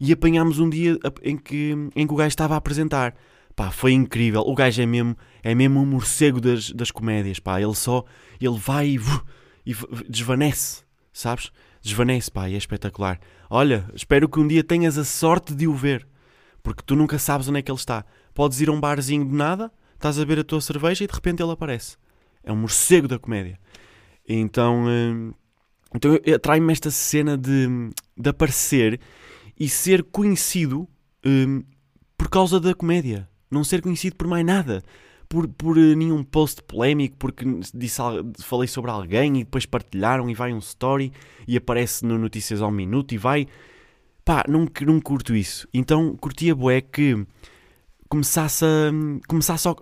E 0.00 0.12
apanhámos 0.12 0.58
um 0.58 0.70
dia 0.70 0.98
em 1.22 1.36
que, 1.36 1.74
em 1.94 2.06
que 2.06 2.12
o 2.12 2.16
gajo 2.16 2.28
estava 2.28 2.54
a 2.54 2.56
apresentar. 2.56 3.14
Pá, 3.54 3.70
foi 3.70 3.92
incrível. 3.92 4.42
O 4.46 4.54
gajo 4.54 4.80
é 4.80 4.86
mesmo, 4.86 5.14
é 5.42 5.54
mesmo 5.54 5.80
um 5.80 5.86
morcego 5.86 6.40
das, 6.40 6.70
das 6.70 6.90
comédias, 6.90 7.38
pá. 7.38 7.60
Ele 7.60 7.74
só, 7.74 8.02
ele 8.40 8.56
vai 8.56 8.88
e, 8.88 9.00
e 9.66 9.76
desvanece, 10.08 10.84
sabes? 11.18 11.50
Desvanece, 11.82 12.30
pá, 12.30 12.48
e 12.48 12.54
é 12.54 12.58
espetacular. 12.58 13.20
Olha, 13.48 13.88
espero 13.94 14.28
que 14.28 14.40
um 14.40 14.46
dia 14.46 14.64
tenhas 14.64 14.98
a 14.98 15.04
sorte 15.04 15.54
de 15.54 15.66
o 15.66 15.74
ver. 15.74 16.06
Porque 16.62 16.82
tu 16.84 16.96
nunca 16.96 17.18
sabes 17.18 17.48
onde 17.48 17.60
é 17.60 17.62
que 17.62 17.70
ele 17.70 17.78
está. 17.78 18.04
Podes 18.34 18.60
ir 18.60 18.68
a 18.68 18.72
um 18.72 18.80
barzinho 18.80 19.24
de 19.24 19.34
nada 19.34 19.70
estás 19.96 20.18
a 20.18 20.20
beber 20.20 20.40
a 20.40 20.44
tua 20.44 20.60
cerveja 20.60 21.04
e 21.04 21.06
de 21.06 21.12
repente 21.12 21.42
ele 21.42 21.52
aparece. 21.52 21.96
É 22.44 22.52
um 22.52 22.56
morcego 22.56 23.08
da 23.08 23.18
comédia. 23.18 23.58
Então, 24.28 24.84
hum, 24.86 25.32
então 25.94 26.18
atrai-me 26.34 26.72
esta 26.72 26.90
cena 26.90 27.36
de, 27.36 27.90
de 28.16 28.30
aparecer 28.30 29.00
e 29.58 29.68
ser 29.68 30.04
conhecido 30.04 30.88
hum, 31.24 31.64
por 32.16 32.28
causa 32.28 32.60
da 32.60 32.74
comédia. 32.74 33.28
Não 33.50 33.64
ser 33.64 33.82
conhecido 33.82 34.16
por 34.16 34.26
mais 34.26 34.44
nada. 34.44 34.82
Por, 35.28 35.48
por 35.48 35.76
uh, 35.76 35.96
nenhum 35.96 36.22
post 36.22 36.62
polémico, 36.62 37.16
porque 37.16 37.44
disse, 37.74 38.00
falei 38.42 38.68
sobre 38.68 38.90
alguém 38.90 39.40
e 39.40 39.44
depois 39.44 39.66
partilharam 39.66 40.30
e 40.30 40.34
vai 40.34 40.52
um 40.52 40.58
story 40.58 41.12
e 41.48 41.56
aparece 41.56 42.04
no 42.04 42.16
Notícias 42.16 42.62
ao 42.62 42.70
Minuto 42.70 43.12
e 43.12 43.18
vai. 43.18 43.46
Pá, 44.24 44.44
não, 44.48 44.68
não 44.82 45.00
curto 45.00 45.34
isso. 45.34 45.68
Então 45.74 46.16
curtia 46.16 46.54
bué 46.54 46.80
que 46.80 47.26
começasse 48.08 48.64
a. 48.64 48.92
começasse 49.28 49.64
só 49.64 49.74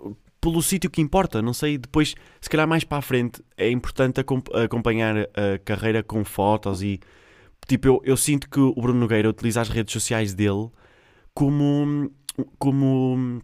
pelo 0.45 0.61
sítio 0.61 0.91
que 0.91 1.01
importa, 1.01 1.41
não 1.41 1.53
sei, 1.53 1.75
depois, 1.75 2.13
se 2.39 2.47
calhar 2.47 2.67
mais 2.67 2.83
para 2.83 2.99
a 2.99 3.01
frente, 3.01 3.41
é 3.57 3.71
importante 3.71 4.19
acompanhar 4.19 5.17
a 5.17 5.57
carreira 5.63 6.03
com 6.03 6.23
fotos 6.23 6.83
e. 6.83 6.99
Tipo, 7.67 7.87
eu, 7.87 8.01
eu 8.05 8.15
sinto 8.15 8.47
que 8.47 8.59
o 8.59 8.75
Bruno 8.75 8.99
Nogueira 8.99 9.27
utiliza 9.27 9.59
as 9.59 9.69
redes 9.69 9.91
sociais 9.91 10.35
dele 10.35 10.69
como. 11.33 12.11
como. 12.59 13.41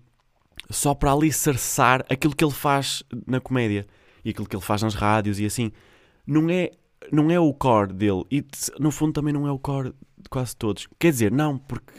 Só 0.71 0.93
para 0.93 1.11
alicerçar 1.11 2.05
aquilo 2.09 2.35
que 2.35 2.43
ele 2.43 2.53
faz 2.53 3.03
na 3.27 3.39
comédia 3.39 3.85
e 4.23 4.29
aquilo 4.29 4.47
que 4.47 4.55
ele 4.55 4.63
faz 4.63 4.81
nas 4.81 4.93
rádios 4.93 5.39
e 5.39 5.45
assim. 5.45 5.71
Não 6.25 6.49
é, 6.49 6.71
não 7.11 7.29
é 7.31 7.39
o 7.39 7.53
core 7.53 7.93
dele 7.93 8.23
e 8.31 8.45
no 8.79 8.91
fundo 8.91 9.13
também 9.13 9.33
não 9.33 9.47
é 9.47 9.51
o 9.51 9.59
core 9.59 9.93
de 10.17 10.29
quase 10.29 10.55
todos. 10.55 10.87
Quer 10.99 11.11
dizer, 11.11 11.31
não, 11.31 11.57
porque 11.57 11.93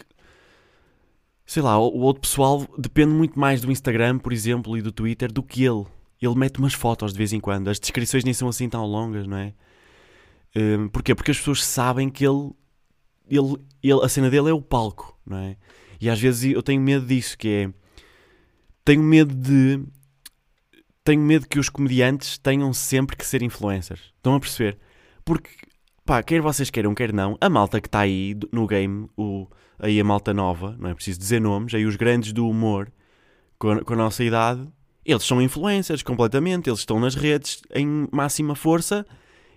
sei 1.45 1.63
lá, 1.63 1.79
o, 1.79 1.99
outro 1.99 2.23
pessoal 2.23 2.67
depende 2.79 3.13
muito 3.13 3.39
mais 3.39 3.61
do 3.61 3.71
Instagram, 3.71 4.19
por 4.19 4.33
exemplo, 4.33 4.77
e 4.77 4.83
do 4.83 4.91
Twitter 4.91 5.31
do 5.31 5.43
que 5.43 5.65
ele. 5.65 5.85
Ele 6.21 6.35
mete 6.35 6.59
umas 6.59 6.73
fotos 6.73 7.13
de 7.13 7.19
vez 7.19 7.33
em 7.33 7.41
quando. 7.41 7.69
As 7.69 7.81
descrições 7.81 8.25
nem 8.25 8.33
são 8.33 8.49
assim 8.49 8.69
tão 8.69 8.87
longas, 8.87 9.27
não 9.27 9.37
é? 9.37 9.53
Um, 10.55 10.89
porquê? 10.89 11.15
Porque 11.15 11.31
as 11.31 11.39
pessoas 11.39 11.65
sabem 11.65 12.09
que 12.09 12.25
ele, 12.25 12.53
ele, 13.29 13.57
ele, 13.83 14.05
a 14.05 14.09
cena 14.09 14.31
dele 14.31 14.49
é 14.49 14.53
o 14.53 14.63
palco, 14.63 15.19
não 15.27 15.37
é? 15.39 15.57
E 16.01 16.09
às 16.09 16.21
vezes 16.21 16.55
eu 16.55 16.63
tenho 16.63 16.81
medo 16.81 17.05
disso, 17.05 17.37
que 17.37 17.49
é 17.49 17.82
tenho 18.85 19.03
medo 19.03 19.35
de 19.35 19.83
tenho 21.05 21.21
medo 21.21 21.49
que 21.49 21.59
os 21.59 21.69
comediantes 21.69 22.39
tenham 22.39 22.73
sempre 22.73 23.17
que 23.17 23.27
ser 23.27 23.43
influencers. 23.43 24.13
Estão 24.17 24.35
a 24.35 24.41
perceber? 24.41 24.79
Porque, 25.25 25.51
pá, 26.05 26.23
quer 26.23 26.41
vocês 26.41 26.71
queiram, 26.71 26.95
quer 26.95 27.13
não, 27.13 27.37
a 27.41 27.49
malta 27.49 27.81
que 27.81 27.89
está 27.89 28.01
aí 28.01 28.37
no 28.53 28.67
game, 28.67 29.09
o, 29.17 29.49
aí 29.79 30.01
a 30.01 30.05
malta 30.05 30.33
nova, 30.33 30.77
não 30.79 30.91
é 30.91 30.95
preciso 30.95 31.19
dizer 31.19 31.41
nomes, 31.41 31.75
aí 31.75 31.85
os 31.85 31.97
grandes 31.97 32.33
do 32.33 32.49
humor, 32.49 32.93
com 33.59 33.71
a, 33.71 33.85
com 33.85 33.95
a 33.95 33.97
nossa 33.97 34.23
idade, 34.23 34.69
eles 35.05 35.25
são 35.25 35.43
influencers 35.43 36.03
completamente, 36.03 36.69
eles 36.69 36.81
estão 36.81 37.01
nas 37.01 37.15
redes 37.15 37.61
em 37.75 38.09
máxima 38.13 38.55
força 38.55 39.05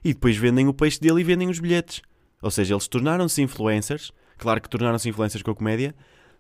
e 0.04 0.14
depois 0.14 0.36
vendem 0.36 0.68
o 0.68 0.74
peixe 0.74 1.00
dele 1.00 1.22
e 1.22 1.24
vendem 1.24 1.50
os 1.50 1.60
bilhetes. 1.60 2.02
Ou 2.42 2.50
seja, 2.50 2.74
eles 2.74 2.88
tornaram-se 2.88 3.42
influencers, 3.42 4.12
claro 4.38 4.60
que 4.62 4.70
tornaram-se 4.70 5.08
influencers 5.10 5.44
com 5.44 5.52
a 5.52 5.56
comédia, 5.56 5.96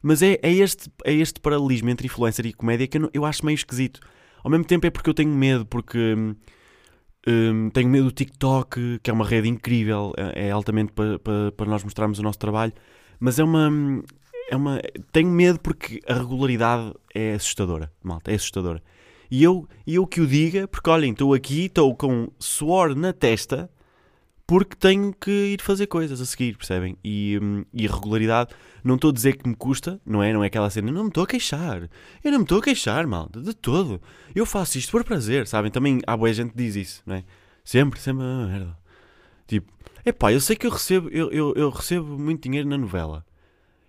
mas 0.05 0.21
é, 0.21 0.37
é, 0.43 0.51
este, 0.53 0.87
é 1.03 1.11
este 1.11 1.39
paralelismo 1.39 1.89
entre 1.89 2.05
influencer 2.05 2.45
e 2.45 2.53
comédia 2.53 2.85
que 2.85 2.95
eu, 2.95 3.09
eu 3.11 3.25
acho 3.25 3.43
meio 3.43 3.55
esquisito. 3.55 3.99
Ao 4.43 4.51
mesmo 4.51 4.63
tempo 4.63 4.85
é 4.85 4.91
porque 4.91 5.09
eu 5.09 5.15
tenho 5.15 5.31
medo, 5.31 5.65
porque 5.65 5.97
hum, 7.27 7.71
tenho 7.73 7.89
medo 7.89 8.05
do 8.05 8.11
TikTok, 8.11 8.99
que 9.01 9.09
é 9.09 9.13
uma 9.13 9.25
rede 9.25 9.49
incrível, 9.49 10.13
é, 10.15 10.49
é 10.49 10.51
altamente 10.51 10.93
para, 10.93 11.17
para, 11.17 11.51
para 11.53 11.65
nós 11.65 11.83
mostrarmos 11.83 12.19
o 12.19 12.21
nosso 12.21 12.37
trabalho, 12.37 12.71
mas 13.19 13.39
é 13.39 13.43
uma, 13.43 14.03
é 14.47 14.55
uma. 14.55 14.79
Tenho 15.11 15.31
medo 15.31 15.59
porque 15.59 15.99
a 16.07 16.13
regularidade 16.13 16.93
é 17.11 17.33
assustadora, 17.33 17.91
malta, 18.03 18.31
é 18.31 18.35
assustadora. 18.35 18.83
E 19.31 19.43
eu, 19.43 19.67
eu 19.87 20.05
que 20.05 20.21
o 20.21 20.27
diga, 20.27 20.67
porque 20.67 20.87
olhem, 20.87 21.13
estou 21.13 21.33
aqui, 21.33 21.65
estou 21.65 21.95
com 21.95 22.27
suor 22.37 22.93
na 22.93 23.11
testa, 23.11 23.67
porque 24.47 24.75
tenho 24.75 25.13
que 25.13 25.31
ir 25.31 25.61
fazer 25.61 25.87
coisas 25.87 26.21
a 26.21 26.25
seguir, 26.25 26.55
percebem? 26.55 26.97
E, 27.03 27.39
hum, 27.41 27.65
e 27.73 27.87
regularidade, 27.87 28.51
não 28.83 28.95
estou 28.95 29.09
a 29.09 29.13
dizer 29.13 29.37
que 29.37 29.47
me 29.47 29.55
custa, 29.55 29.99
não 30.05 30.21
é? 30.21 30.31
Não 30.31 30.43
é 30.43 30.47
aquela 30.47 30.69
cena, 30.69 30.91
não 30.91 31.03
me 31.03 31.09
estou 31.09 31.23
a 31.23 31.27
queixar. 31.27 31.89
Eu 32.23 32.31
não 32.31 32.39
me 32.39 32.45
estou 32.45 32.59
a 32.59 32.61
queixar, 32.61 33.07
mal, 33.07 33.27
de 33.29 33.53
todo. 33.55 33.99
Eu 34.35 34.45
faço 34.45 34.77
isto 34.77 34.91
por 34.91 35.03
prazer, 35.03 35.47
sabem? 35.47 35.71
Também 35.71 35.99
há 36.05 36.15
boa 36.15 36.31
gente 36.31 36.51
que 36.51 36.57
diz 36.57 36.75
isso, 36.75 37.03
não 37.05 37.15
é? 37.15 37.23
Sempre, 37.63 37.99
sempre 37.99 38.23
a 38.23 38.47
merda. 38.47 38.77
Tipo, 39.47 39.71
epá, 40.05 40.31
eu 40.31 40.39
sei 40.39 40.55
que 40.55 40.67
eu 40.67 40.71
recebo, 40.71 41.09
eu, 41.09 41.31
eu, 41.31 41.53
eu 41.55 41.69
recebo 41.71 42.17
muito 42.19 42.43
dinheiro 42.43 42.69
na 42.69 42.77
novela. 42.77 43.25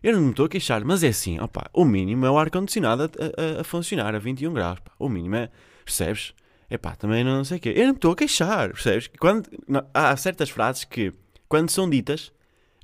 Eu 0.02 0.14
não 0.14 0.22
me 0.22 0.30
estou 0.30 0.46
a 0.46 0.48
queixar, 0.48 0.82
mas 0.84 1.02
é 1.02 1.08
assim, 1.08 1.38
opa, 1.40 1.68
o 1.72 1.84
mínimo 1.84 2.24
é 2.24 2.30
o 2.30 2.38
ar-condicionado 2.38 3.02
a, 3.02 3.06
a, 3.06 3.60
a, 3.60 3.64
funcionar 3.64 4.14
a 4.14 4.18
21 4.18 4.52
graus. 4.54 4.80
Pá. 4.80 4.92
O 4.98 5.08
mínimo 5.08 5.36
é, 5.36 5.50
percebes? 5.84 6.32
É 6.68 6.76
pá, 6.76 6.96
também 6.96 7.22
não 7.22 7.44
sei 7.44 7.58
o 7.58 7.60
quê. 7.60 7.72
Eu 7.76 7.86
não 7.86 7.94
estou 7.94 8.12
a 8.12 8.16
queixar, 8.16 8.70
percebes? 8.72 9.08
Quando, 9.20 9.48
não, 9.68 9.86
há 9.94 10.16
certas 10.16 10.50
frases 10.50 10.84
que, 10.84 11.12
quando 11.48 11.70
são 11.70 11.88
ditas, 11.88 12.32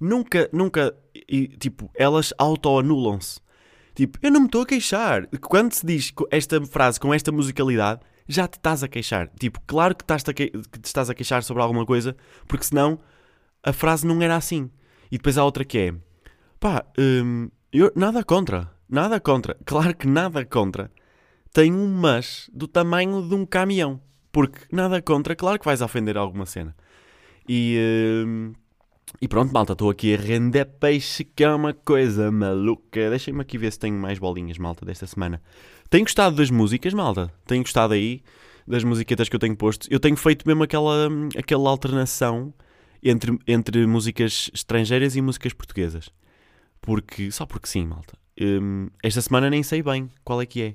nunca, 0.00 0.48
nunca, 0.52 0.94
e, 1.28 1.48
tipo, 1.48 1.90
elas 1.94 2.32
auto-anulam-se. 2.38 3.40
Tipo, 3.94 4.18
eu 4.22 4.30
não 4.30 4.40
me 4.40 4.46
estou 4.46 4.62
a 4.62 4.66
queixar. 4.66 5.26
Quando 5.40 5.72
se 5.72 5.84
diz 5.84 6.12
esta 6.30 6.64
frase 6.64 6.98
com 6.98 7.12
esta 7.12 7.30
musicalidade, 7.30 8.00
já 8.28 8.48
te 8.48 8.54
estás 8.54 8.82
a 8.82 8.88
queixar. 8.88 9.28
Tipo, 9.38 9.60
claro 9.66 9.94
que, 9.94 10.04
estás 10.04 10.22
que 10.22 10.50
te 10.50 10.84
estás 10.84 11.10
a 11.10 11.14
queixar 11.14 11.42
sobre 11.42 11.62
alguma 11.62 11.84
coisa, 11.84 12.16
porque 12.46 12.64
senão 12.64 12.98
a 13.62 13.72
frase 13.72 14.06
não 14.06 14.20
era 14.22 14.36
assim. 14.36 14.70
E 15.10 15.18
depois 15.18 15.36
há 15.36 15.44
outra 15.44 15.64
que 15.64 15.78
é 15.78 15.94
Pá, 16.58 16.84
hum, 16.96 17.50
eu, 17.72 17.92
nada 17.96 18.22
contra. 18.22 18.70
Nada 18.88 19.18
contra. 19.18 19.56
Claro 19.64 19.96
que 19.96 20.06
nada 20.06 20.44
contra. 20.44 20.90
Tem 21.52 21.72
um 21.72 21.88
mas 21.88 22.48
do 22.52 22.66
tamanho 22.66 23.26
de 23.28 23.34
um 23.34 23.44
caminhão. 23.44 24.00
Porque 24.30 24.60
nada 24.72 25.02
contra, 25.02 25.36
claro 25.36 25.58
que 25.58 25.64
vais 25.64 25.82
ofender 25.82 26.16
alguma 26.16 26.46
cena. 26.46 26.74
E, 27.46 28.24
hum, 28.26 28.52
e 29.20 29.28
pronto, 29.28 29.52
malta, 29.52 29.72
estou 29.72 29.90
aqui 29.90 30.14
a 30.14 30.16
render 30.16 30.64
peixe, 30.64 31.24
que 31.24 31.44
é 31.44 31.54
uma 31.54 31.74
coisa 31.74 32.30
maluca. 32.30 33.10
Deixem-me 33.10 33.42
aqui 33.42 33.58
ver 33.58 33.72
se 33.72 33.78
tenho 33.78 33.96
mais 33.96 34.18
bolinhas, 34.18 34.56
malta, 34.56 34.86
desta 34.86 35.06
semana. 35.06 35.42
Tenho 35.90 36.04
gostado 36.04 36.36
das 36.36 36.50
músicas, 36.50 36.94
malta. 36.94 37.30
Tenho 37.46 37.62
gostado 37.62 37.92
aí 37.92 38.22
das 38.66 38.82
musiquetas 38.84 39.28
que 39.28 39.36
eu 39.36 39.40
tenho 39.40 39.56
posto. 39.56 39.86
Eu 39.90 40.00
tenho 40.00 40.16
feito 40.16 40.46
mesmo 40.46 40.62
aquela, 40.62 41.08
hum, 41.10 41.28
aquela 41.36 41.68
alternação 41.68 42.54
entre, 43.02 43.38
entre 43.46 43.86
músicas 43.86 44.50
estrangeiras 44.54 45.16
e 45.16 45.20
músicas 45.20 45.52
portuguesas. 45.52 46.08
Porque, 46.80 47.30
só 47.30 47.44
porque 47.44 47.68
sim, 47.68 47.84
malta. 47.84 48.16
Um, 48.40 48.88
esta 49.02 49.20
semana 49.20 49.50
nem 49.50 49.62
sei 49.62 49.82
bem 49.82 50.08
qual 50.24 50.40
é 50.40 50.46
que 50.46 50.62
é. 50.62 50.74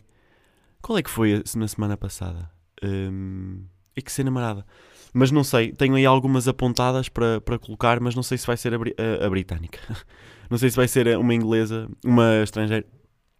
Qual 0.87 0.97
é 0.97 1.03
que 1.03 1.09
foi 1.09 1.43
na 1.57 1.67
semana 1.67 1.97
passada? 1.97 2.49
Um, 2.81 3.65
é 3.93 3.99
que 3.99 4.09
ser 4.09 4.23
namorada. 4.23 4.65
Mas 5.13 5.31
não 5.31 5.43
sei, 5.43 5.73
tenho 5.73 5.95
aí 5.95 6.05
algumas 6.05 6.47
apontadas 6.47 7.09
para, 7.09 7.41
para 7.41 7.59
colocar, 7.59 7.99
mas 7.99 8.15
não 8.15 8.23
sei 8.23 8.37
se 8.37 8.47
vai 8.47 8.55
ser 8.55 8.73
a, 8.73 8.77
a, 8.77 9.25
a 9.25 9.29
britânica. 9.29 9.79
não 10.49 10.57
sei 10.57 10.69
se 10.69 10.77
vai 10.77 10.87
ser 10.87 11.17
uma 11.17 11.33
inglesa, 11.33 11.89
uma 12.05 12.41
estrangeira, 12.41 12.87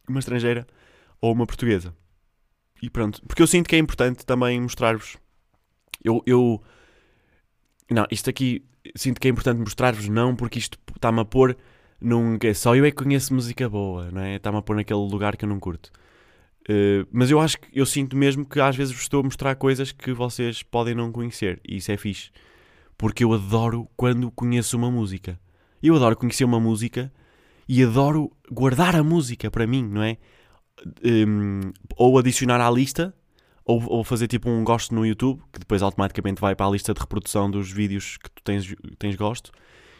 uma 0.09 0.19
estrangeira 0.19 0.67
ou 1.21 1.31
uma 1.31 1.47
portuguesa. 1.47 1.95
E 2.81 2.89
pronto, 2.89 3.21
porque 3.25 3.41
eu 3.41 3.47
sinto 3.47 3.69
que 3.69 3.77
é 3.77 3.79
importante 3.79 4.25
também 4.25 4.59
mostrar-vos. 4.59 5.15
Eu, 6.03 6.21
eu. 6.25 6.61
Não, 7.89 8.05
isto 8.11 8.29
aqui 8.29 8.65
sinto 8.93 9.21
que 9.21 9.27
é 9.29 9.31
importante 9.31 9.59
mostrar-vos, 9.59 10.09
não, 10.09 10.35
porque 10.35 10.59
isto 10.59 10.77
está-me 10.93 11.21
a 11.21 11.25
pôr 11.25 11.55
num, 12.01 12.37
é 12.43 12.53
só 12.53 12.75
eu 12.75 12.83
é 12.83 12.91
que 12.91 12.97
conheço 12.97 13.33
música 13.33 13.69
boa, 13.69 14.11
não 14.11 14.19
é? 14.19 14.35
Está-me 14.35 14.57
a 14.57 14.61
pôr 14.61 14.75
naquele 14.75 14.99
lugar 14.99 15.37
que 15.37 15.45
eu 15.45 15.49
não 15.49 15.61
curto. 15.61 15.93
Uh, 16.69 17.07
mas 17.11 17.31
eu 17.31 17.39
acho 17.39 17.59
que 17.59 17.67
eu 17.73 17.85
sinto 17.85 18.15
mesmo 18.17 18.45
que 18.45 18.59
às 18.59 18.75
vezes 18.75 18.93
vos 18.93 19.03
estou 19.03 19.21
a 19.21 19.23
mostrar 19.23 19.55
coisas 19.55 19.91
que 19.91 20.11
vocês 20.11 20.63
podem 20.63 20.93
não 20.93 21.11
conhecer 21.11 21.61
e 21.67 21.77
isso 21.77 21.91
é 21.91 21.97
fixe. 21.97 22.29
Porque 22.97 23.23
eu 23.23 23.31
adoro 23.33 23.87
quando 23.95 24.29
conheço 24.31 24.75
uma 24.75 24.91
música. 24.91 25.39
Eu 25.81 25.95
adoro 25.95 26.17
conhecer 26.17 26.43
uma 26.43 26.59
música 26.59 27.11
e 27.69 27.83
adoro 27.83 28.31
guardar 28.51 28.95
a 28.95 29.03
música 29.03 29.51
para 29.51 29.67
mim, 29.67 29.87
não 29.87 30.01
é? 30.01 30.17
Um, 31.03 31.71
ou 31.95 32.17
adicionar 32.17 32.59
à 32.61 32.69
lista, 32.69 33.13
ou, 33.65 33.83
ou, 33.87 34.03
fazer 34.03 34.27
tipo 34.27 34.49
um 34.49 34.63
gosto 34.63 34.95
no 34.95 35.05
YouTube, 35.05 35.41
que 35.51 35.59
depois 35.59 35.81
automaticamente 35.81 36.39
vai 36.39 36.55
para 36.55 36.65
a 36.65 36.69
lista 36.69 36.93
de 36.93 36.99
reprodução 36.99 37.51
dos 37.51 37.71
vídeos 37.71 38.17
que 38.17 38.29
tu 38.31 38.41
tens, 38.43 38.73
tens 38.97 39.15
gosto. 39.15 39.51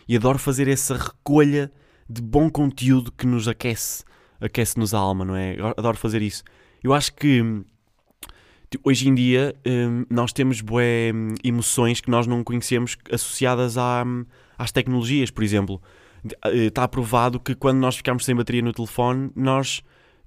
E 0.08 0.16
adoro 0.16 0.40
fazer 0.40 0.68
essa 0.68 0.96
recolha 0.96 1.72
de 2.10 2.22
bom 2.22 2.50
conteúdo 2.50 3.12
que 3.12 3.28
nos 3.28 3.48
aquece, 3.48 4.06
aquece-nos 4.40 4.94
a 4.94 5.00
alma, 5.00 5.26
não 5.26 5.36
é? 5.36 5.58
Adoro 5.76 5.98
fazer 5.98 6.22
isso. 6.22 6.44
Eu 6.84 6.94
acho 6.94 7.14
que 7.14 7.44
tipo, 8.70 8.90
hoje 8.90 9.08
em 9.08 9.16
dia 9.16 9.56
hum, 9.66 10.06
nós 10.10 10.32
temos 10.34 10.62
bué 10.62 11.12
hum, 11.14 11.36
emoções 11.44 12.02
que 12.02 12.10
nós 12.10 12.28
não 12.28 12.44
conhecemos 12.44 12.98
associadas 13.12 13.78
à, 13.78 14.04
hum, 14.06 14.26
às 14.58 14.72
tecnologias, 14.72 15.32
por 15.32 15.44
exemplo. 15.44 15.82
Está 16.52 16.84
eh, 16.84 16.88
provado 16.88 17.40
que 17.40 17.56
quando 17.56 17.78
nós 17.78 17.96
ficamos 17.96 18.26
sem 18.26 18.36
bateria 18.36 18.62
no 18.62 18.74
telefone, 18.74 19.32
nós 19.36 19.82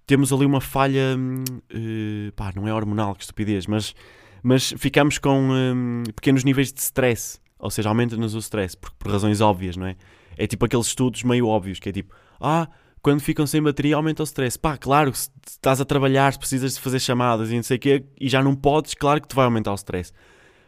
temos 0.06 0.32
ali 0.32 0.46
uma 0.46 0.60
falha, 0.60 1.16
uh, 1.16 2.32
pá, 2.32 2.52
não 2.56 2.66
é 2.66 2.74
hormonal, 2.74 3.14
que 3.14 3.22
estupidez, 3.22 3.66
mas, 3.66 3.94
mas 4.42 4.74
ficamos 4.76 5.18
com 5.18 6.02
pequenos 6.16 6.42
níveis 6.42 6.72
de 6.72 6.80
stress, 6.80 7.38
ou 7.58 7.70
seja, 7.70 7.90
aumenta-nos 7.90 8.34
o 8.34 8.38
stress, 8.38 8.76
por, 8.76 8.90
por 8.92 9.12
razões 9.12 9.40
óbvias, 9.40 9.76
não 9.76 9.86
é? 9.86 9.96
É 10.36 10.46
tipo 10.46 10.64
aqueles 10.64 10.86
estudos 10.86 11.22
meio 11.22 11.46
óbvios, 11.46 11.78
que 11.78 11.90
é 11.90 11.92
tipo, 11.92 12.14
ah, 12.40 12.66
quando 13.02 13.20
ficam 13.20 13.46
sem 13.46 13.62
bateria 13.62 13.96
aumenta 13.96 14.22
o 14.22 14.24
stress. 14.24 14.58
Pá, 14.58 14.76
claro, 14.76 15.14
se 15.14 15.30
estás 15.46 15.80
a 15.80 15.84
trabalhar, 15.84 16.32
se 16.32 16.38
precisas 16.38 16.74
de 16.74 16.80
fazer 16.80 17.00
chamadas 17.00 17.50
e 17.50 17.56
não 17.56 17.62
sei 17.62 17.76
o 17.76 17.80
quê, 17.80 18.04
e 18.20 18.28
já 18.28 18.42
não 18.42 18.54
podes, 18.54 18.94
claro 18.94 19.20
que 19.20 19.28
te 19.28 19.34
vai 19.34 19.44
aumentar 19.44 19.72
o 19.72 19.76
stress. 19.76 20.12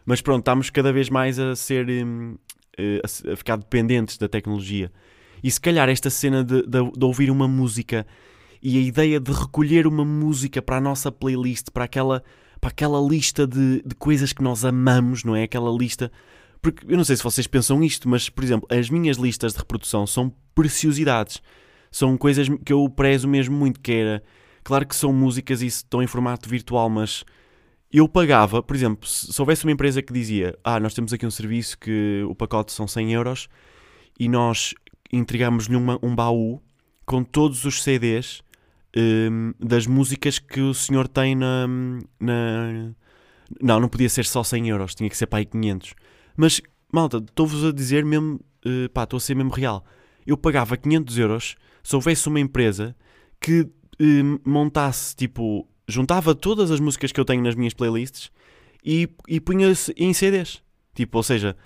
Mas 0.05 0.21
pronto, 0.21 0.40
estamos 0.40 0.71
cada 0.71 0.92
vez 0.92 1.09
mais 1.09 1.38
a 1.38 1.55
ser, 1.55 1.88
hum, 1.88 2.37
eh, 2.79 3.01
a 3.05 3.37
ficar 3.37 3.57
dependentes 3.57 4.18
da 4.18 4.29
tecnologia. 4.29 4.90
E 5.42 5.51
se 5.51 5.61
calhar 5.61 5.88
esta 5.88 6.11
cena 6.11 6.45
de, 6.45 6.62
de, 6.62 6.90
de, 6.92 7.05
ouvir 7.05 7.31
uma 7.31 7.47
música 7.47 8.07
e 8.62 8.79
a 8.79 8.81
ideia 8.81 9.21
de 9.21 9.33
recolher 9.33 9.87
uma 9.87 10.05
música 10.05 10.62
para 10.62 10.77
a 10.77 10.81
nossa 10.81 11.11
playlist, 11.11 11.71
para 11.73 11.85
aquela, 11.85 12.23
para 12.61 12.71
aquela 12.71 13.01
lista 13.01 13.47
de, 13.47 13.83
de 13.85 13.95
coisas 13.97 14.33
que 14.33 14.42
nós 14.42 14.64
amamos, 14.64 15.25
não 15.25 15.35
é? 15.37 15.42
Aquela 15.42 15.71
lista 15.71 16.11
porque 16.62 16.87
eu 16.88 16.97
não 16.97 17.05
sei 17.05 17.16
se 17.16 17.25
vocês 17.25 17.49
pensam 17.49 17.83
isto, 17.83 18.09
mas, 18.09 18.29
por 18.29 18.45
exemplo, 18.45 18.68
as 18.71 18.88
minhas 18.88 19.16
listas 19.16 19.53
de 19.53 19.59
reprodução 19.59 20.07
são 20.07 20.33
preciosidades. 20.55 21.42
São 21.92 22.16
coisas 22.16 22.48
que 22.64 22.72
eu 22.72 22.88
prezo 22.88 23.28
mesmo 23.28 23.57
muito, 23.57 23.78
que 23.78 23.92
era... 23.92 24.22
Claro 24.64 24.87
que 24.87 24.96
são 24.96 25.12
músicas 25.12 25.62
e 25.62 25.66
estão 25.66 26.02
em 26.02 26.07
formato 26.07 26.48
virtual, 26.48 26.88
mas 26.88 27.24
eu 27.92 28.09
pagava, 28.09 28.62
por 28.62 28.74
exemplo, 28.74 29.07
se 29.07 29.40
houvesse 29.40 29.64
uma 29.64 29.72
empresa 29.72 30.00
que 30.00 30.12
dizia 30.12 30.59
ah, 30.64 30.81
nós 30.81 30.94
temos 30.94 31.12
aqui 31.12 31.26
um 31.26 31.31
serviço 31.31 31.78
que 31.78 32.24
o 32.26 32.35
pacote 32.35 32.72
são 32.72 32.88
100 32.88 33.12
euros 33.12 33.48
e 34.18 34.28
nós 34.28 34.72
entregamos-lhe 35.12 35.76
um 35.76 36.14
baú 36.14 36.62
com 37.05 37.22
todos 37.22 37.64
os 37.64 37.83
CDs 37.83 38.42
um, 38.96 39.52
das 39.59 39.87
músicas 39.87 40.38
que 40.38 40.61
o 40.61 40.72
senhor 40.72 41.09
tem 41.09 41.35
na, 41.35 41.66
na... 42.18 42.92
Não, 43.61 43.81
não 43.81 43.88
podia 43.88 44.09
ser 44.09 44.24
só 44.24 44.42
100 44.42 44.68
euros, 44.68 44.94
tinha 44.94 45.11
que 45.11 45.16
ser 45.16 45.26
para 45.26 45.40
aí 45.40 45.44
500. 45.44 45.94
Mas, 46.37 46.62
malta, 46.90 47.18
estou-vos 47.18 47.64
a 47.64 47.72
dizer 47.72 48.05
mesmo, 48.05 48.40
uh, 48.64 48.88
pá, 48.90 49.05
estou 49.05 49.18
a 49.18 49.20
ser 49.20 49.35
mesmo 49.35 49.50
real. 49.50 49.85
Eu 50.26 50.37
pagava 50.37 50.76
500 50.76 51.18
euros 51.18 51.57
se 51.83 51.95
houvesse 51.95 52.29
uma 52.29 52.40
empresa 52.40 52.95
que 53.40 53.68
eh, 53.99 54.23
montasse, 54.45 55.14
tipo, 55.16 55.68
juntava 55.87 56.35
todas 56.35 56.71
as 56.71 56.81
músicas 56.81 57.12
que 57.12 57.21
eu 57.21 57.25
tenho 57.25 57.42
nas 57.42 57.55
minhas 57.55 57.75
playlists 57.75 58.31
e, 58.85 59.09
e 59.29 59.40
punha-se 59.40 59.92
em 59.97 60.12
CDs. 60.12 60.62
Tipo, 60.95 61.18
ou 61.18 61.23
seja, 61.23 61.57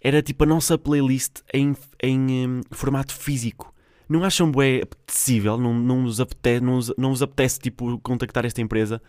era 0.00 0.22
tipo 0.22 0.44
a 0.44 0.46
nossa 0.46 0.76
playlist 0.76 1.40
em, 1.52 1.74
em 2.02 2.46
um, 2.46 2.60
formato 2.70 3.14
físico. 3.14 3.72
Não 4.08 4.22
acham 4.22 4.50
bué 4.50 4.82
apetecível? 4.82 5.56
Não, 5.56 5.72
não, 5.72 6.02
vos 6.02 6.20
apetece, 6.20 6.62
não, 6.62 6.78
não 6.98 7.10
vos 7.10 7.22
apetece 7.22 7.58
tipo, 7.58 7.98
contactar 8.00 8.44
esta 8.44 8.60
empresa? 8.60 9.00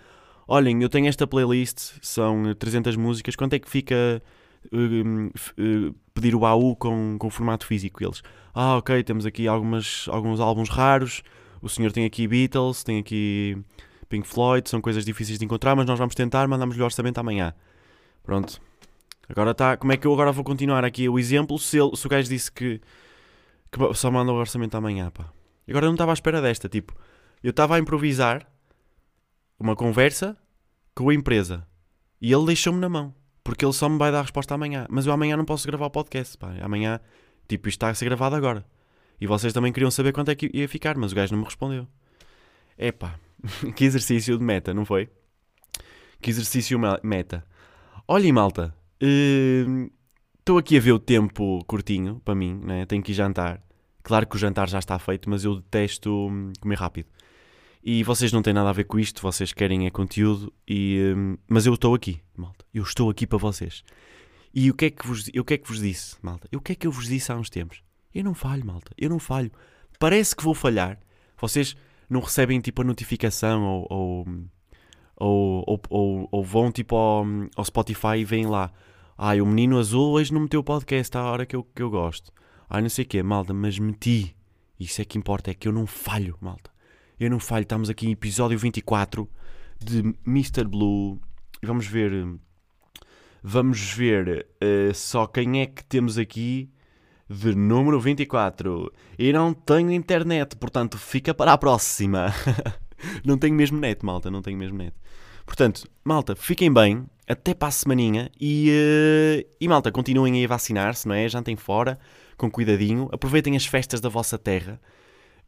Olhem, 0.48 0.82
eu 0.82 0.90
tenho 0.90 1.08
esta 1.08 1.26
playlist, 1.28 1.94
são 2.02 2.54
300 2.54 2.96
músicas, 2.96 3.36
quanto 3.36 3.54
é 3.54 3.60
que 3.60 3.70
fica 3.70 4.22
pedir 6.14 6.36
o 6.36 6.46
AU 6.46 6.76
com, 6.76 7.18
com 7.20 7.30
formato 7.30 7.66
físico? 7.66 8.04
Eles, 8.04 8.22
ah, 8.54 8.78
ok, 8.78 9.04
temos 9.04 9.26
aqui 9.26 9.48
algumas, 9.48 10.08
alguns 10.10 10.40
álbuns 10.40 10.70
raros, 10.70 11.24
o 11.62 11.70
senhor 11.70 11.92
tem 11.92 12.06
aqui 12.06 12.28
Beatles, 12.28 12.84
tem 12.84 13.00
aqui 13.00 13.58
Pink 14.08 14.28
Floyd, 14.28 14.70
são 14.70 14.82
coisas 14.82 15.04
difíceis 15.04 15.40
de 15.40 15.46
encontrar, 15.46 15.76
mas 15.76 15.86
nós 15.86 15.98
vamos 16.00 16.16
tentar, 16.16 16.48
mandamos-lhe 16.48 16.82
o 16.82 16.86
orçamento 16.86 17.18
amanhã. 17.20 17.54
Pronto. 18.24 18.62
Agora 19.28 19.52
está. 19.52 19.78
Como 19.78 19.92
é 19.92 19.98
que 19.98 20.06
eu 20.06 20.14
agora 20.14 20.32
vou 20.32 20.44
continuar 20.44 20.86
aqui 20.86 21.10
o 21.10 21.18
exemplo 21.18 21.58
se, 21.58 21.78
ele, 21.78 21.96
se 21.96 22.06
o 22.06 22.10
gajo 22.10 22.30
disse 22.30 22.52
que, 22.52 22.80
que 23.72 23.94
só 23.94 24.12
manda 24.12 24.32
o 24.32 24.36
orçamento 24.36 24.76
amanhã, 24.76 25.10
pá. 25.10 25.32
Agora 25.68 25.86
eu 25.86 25.90
não 25.90 25.96
estava 25.96 26.12
à 26.12 26.14
espera 26.14 26.42
desta, 26.42 26.70
tipo, 26.70 26.96
eu 27.44 27.50
estava 27.50 27.76
a 27.76 27.80
improvisar 27.80 28.48
uma 29.60 29.76
conversa 29.76 30.38
com 30.94 31.10
a 31.10 31.14
empresa 31.14 31.68
e 32.22 32.32
ele 32.32 32.46
deixou-me 32.46 32.80
na 32.80 32.88
mão, 32.88 33.14
porque 33.46 33.64
ele 33.64 33.72
só 33.74 33.88
me 33.88 34.00
vai 34.00 34.12
dar 34.12 34.20
a 34.20 34.22
resposta 34.24 34.56
amanhã. 34.56 34.88
Mas 34.90 35.06
eu 35.06 35.14
amanhã 35.14 35.38
não 35.38 35.46
posso 35.46 35.68
gravar 35.68 35.86
o 35.86 35.90
podcast, 35.92 36.36
pá. 36.36 36.52
Amanhã, 36.62 37.00
tipo, 37.48 37.70
isto 37.70 37.78
está 37.78 37.90
a 37.90 37.94
ser 37.94 38.06
gravado 38.06 38.36
agora. 38.36 38.66
E 39.22 39.28
vocês 39.28 39.54
também 39.54 39.72
queriam 39.72 39.92
saber 39.92 40.12
quanto 40.12 40.32
é 40.32 40.36
que 40.36 40.50
ia 40.52 40.68
ficar, 40.68 40.98
mas 40.98 41.12
o 41.12 41.16
gajo 41.16 41.32
não 41.34 41.40
me 41.40 41.46
respondeu. 41.46 41.88
É 42.76 42.92
pá, 42.92 43.20
que 43.78 43.86
exercício 43.86 44.36
de 44.36 44.44
meta, 44.44 44.74
não 44.74 44.84
foi? 44.84 45.08
Que 46.20 46.32
exercício 46.32 46.80
meta. 47.04 47.46
Olhem, 48.08 48.32
malta, 48.32 48.76
estou 49.00 50.56
uh, 50.56 50.60
aqui 50.60 50.76
a 50.76 50.82
ver 50.82 50.94
o 50.94 51.00
tempo 51.00 51.64
curtinho 51.66 52.20
para 52.26 52.34
mim, 52.34 52.60
né? 52.64 52.88
tenho 52.88 53.04
que 53.04 53.12
ir 53.12 53.16
jantar. 53.16 53.62
Claro 54.02 54.26
que 54.26 54.36
o 54.36 54.40
jantar 54.40 54.68
já 54.68 54.80
está 54.80 54.98
feito, 54.98 55.30
mas 55.30 55.46
eu 55.46 55.58
detesto 55.58 56.12
hum, 56.12 56.52
comer 56.60 56.80
rápido. 56.80 57.10
E 57.88 58.04
vocês 58.04 58.34
não 58.34 58.42
têm 58.42 58.52
nada 58.52 58.72
a 58.72 58.74
ver 58.74 58.86
com 58.86 58.98
isto, 58.98 59.22
vocês 59.22 59.54
querem 59.54 59.86
é 59.86 59.92
conteúdo, 59.92 60.52
e, 60.68 61.14
hum, 61.16 61.38
mas 61.48 61.68
eu 61.68 61.76
estou 61.76 61.94
aqui, 61.94 62.20
malta. 62.36 62.66
Eu 62.74 62.82
estou 62.82 63.12
aqui 63.12 63.28
para 63.28 63.38
vocês. 63.38 63.84
E 64.52 64.72
o 64.72 64.74
que, 64.74 64.86
é 64.86 64.90
que 64.90 65.06
vos, 65.06 65.28
o 65.28 65.44
que 65.44 65.54
é 65.54 65.58
que 65.60 65.68
vos 65.68 65.80
disse, 65.80 66.16
malta? 66.20 66.50
O 66.52 66.60
que 66.60 66.72
é 66.72 66.76
que 66.76 66.88
eu 66.88 66.92
vos 66.92 67.06
disse 67.06 67.32
há 67.32 67.36
uns 67.36 67.48
tempos? 67.48 67.84
Eu 68.12 68.24
não 68.24 68.34
falho, 68.34 68.66
malta. 68.66 68.92
Eu 68.98 69.08
não 69.08 69.20
falho. 69.20 69.52
Parece 70.00 70.36
que 70.36 70.44
vou 70.44 70.56
falhar. 70.56 70.98
Vocês 71.40 71.78
não 72.10 72.22
recebem 72.22 72.60
tipo 72.60 72.82
a 72.82 72.86
notificação 72.86 73.64
ou, 73.64 73.88
ou, 73.88 75.64
ou, 75.68 75.82
ou, 75.88 76.30
ou 76.32 76.44
vão 76.44 76.72
tipo 76.72 76.96
ao, 76.96 77.24
ao, 77.56 77.66
Spotify 77.66 78.18
e 78.18 78.26
veem 78.26 78.48
lá. 78.48 78.72
Ai, 79.16 79.42
o 79.42 79.46
menino 79.46 79.78
azul 79.78 80.14
hoje 80.14 80.34
não 80.34 80.42
meteu 80.42 80.62
o 80.62 80.64
podcast 80.64 81.16
à 81.16 81.24
hora 81.24 81.46
que 81.46 81.56
eu, 81.56 81.64
que 81.64 81.84
eu 81.84 81.92
gosto. 81.92 82.32
Ai, 82.68 82.82
não 82.82 82.90
sei 82.90 83.06
o 83.06 83.08
quê, 83.08 83.22
malta, 83.22 83.54
mas 83.54 83.78
meti. 83.78 84.36
Isso 84.80 85.04
é 85.04 85.06
que 85.06 85.20
importa, 85.20 85.52
é 85.52 85.54
que 85.54 85.68
eu 85.68 85.72
não 85.72 85.86
falho, 85.86 86.36
malta. 86.42 86.74
Eu 87.20 87.30
não 87.30 87.40
falho. 87.40 87.64
Estamos 87.64 87.90
aqui 87.90 88.08
em 88.08 88.12
episódio 88.12 88.58
24 88.58 89.30
de 89.80 90.14
Mr. 90.28 90.66
Blue. 90.66 91.20
E 91.62 91.66
vamos 91.66 91.88
ver. 91.88 92.12
Vamos 93.42 93.80
ver 93.80 94.48
uh, 94.62 94.94
só 94.94 95.26
quem 95.26 95.62
é 95.62 95.66
que 95.66 95.84
temos 95.86 96.18
aqui 96.18 96.70
de 97.30 97.56
número 97.56 98.00
24. 98.00 98.92
E 99.18 99.32
não 99.32 99.54
tenho 99.54 99.92
internet, 99.92 100.56
portanto 100.58 100.98
fica 100.98 101.34
para 101.34 101.54
a 101.54 101.58
próxima. 101.58 102.34
não 103.24 103.38
tenho 103.38 103.56
mesmo 103.56 103.80
net, 103.80 104.04
malta, 104.04 104.30
não 104.30 104.42
tenho 104.42 104.58
mesmo 104.58 104.78
net. 104.78 104.94
Portanto, 105.46 105.88
malta, 106.04 106.36
fiquem 106.36 106.74
bem, 106.74 107.06
até 107.28 107.54
para 107.54 107.68
a 107.68 107.72
semaninha 107.72 108.32
e, 108.42 108.72
uh, 108.72 109.48
e 109.62 109.68
malta, 109.68 109.92
continuem 109.92 110.34
aí 110.34 110.46
a 110.46 110.50
vacinar-se, 110.50 111.08
não 111.08 111.16
é? 111.16 111.30
Jantem 111.30 111.56
fora, 111.56 112.00
com 112.36 112.50
cuidadinho, 112.50 113.08
aproveitem 113.12 113.56
as 113.56 113.66
festas 113.66 114.02
da 114.02 114.10
vossa 114.10 114.38
terra, 114.40 114.82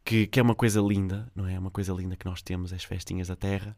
que, 0.08 0.26
que 0.26 0.40
é 0.40 0.42
uma 0.42 0.54
coisa 0.54 0.80
linda, 0.80 1.30
não 1.34 1.46
é? 1.46 1.58
Uma 1.58 1.70
coisa 1.70 1.92
linda 1.92 2.16
que 2.16 2.24
nós 2.24 2.40
temos, 2.40 2.72
as 2.72 2.84
festinhas 2.84 3.28
da 3.28 3.36
terra. 3.36 3.76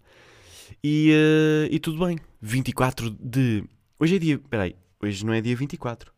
E, 0.82 1.12
uh, 1.12 1.74
e 1.74 1.78
tudo 1.78 2.04
bem, 2.06 2.18
24 2.40 3.10
de... 3.10 3.64
Hoje 3.98 4.16
é 4.16 4.18
dia... 4.18 4.38
Peraí, 4.38 4.76
hoje 5.02 5.26
não 5.26 5.32
é 5.32 5.40
dia 5.40 5.56
24. 5.56 6.12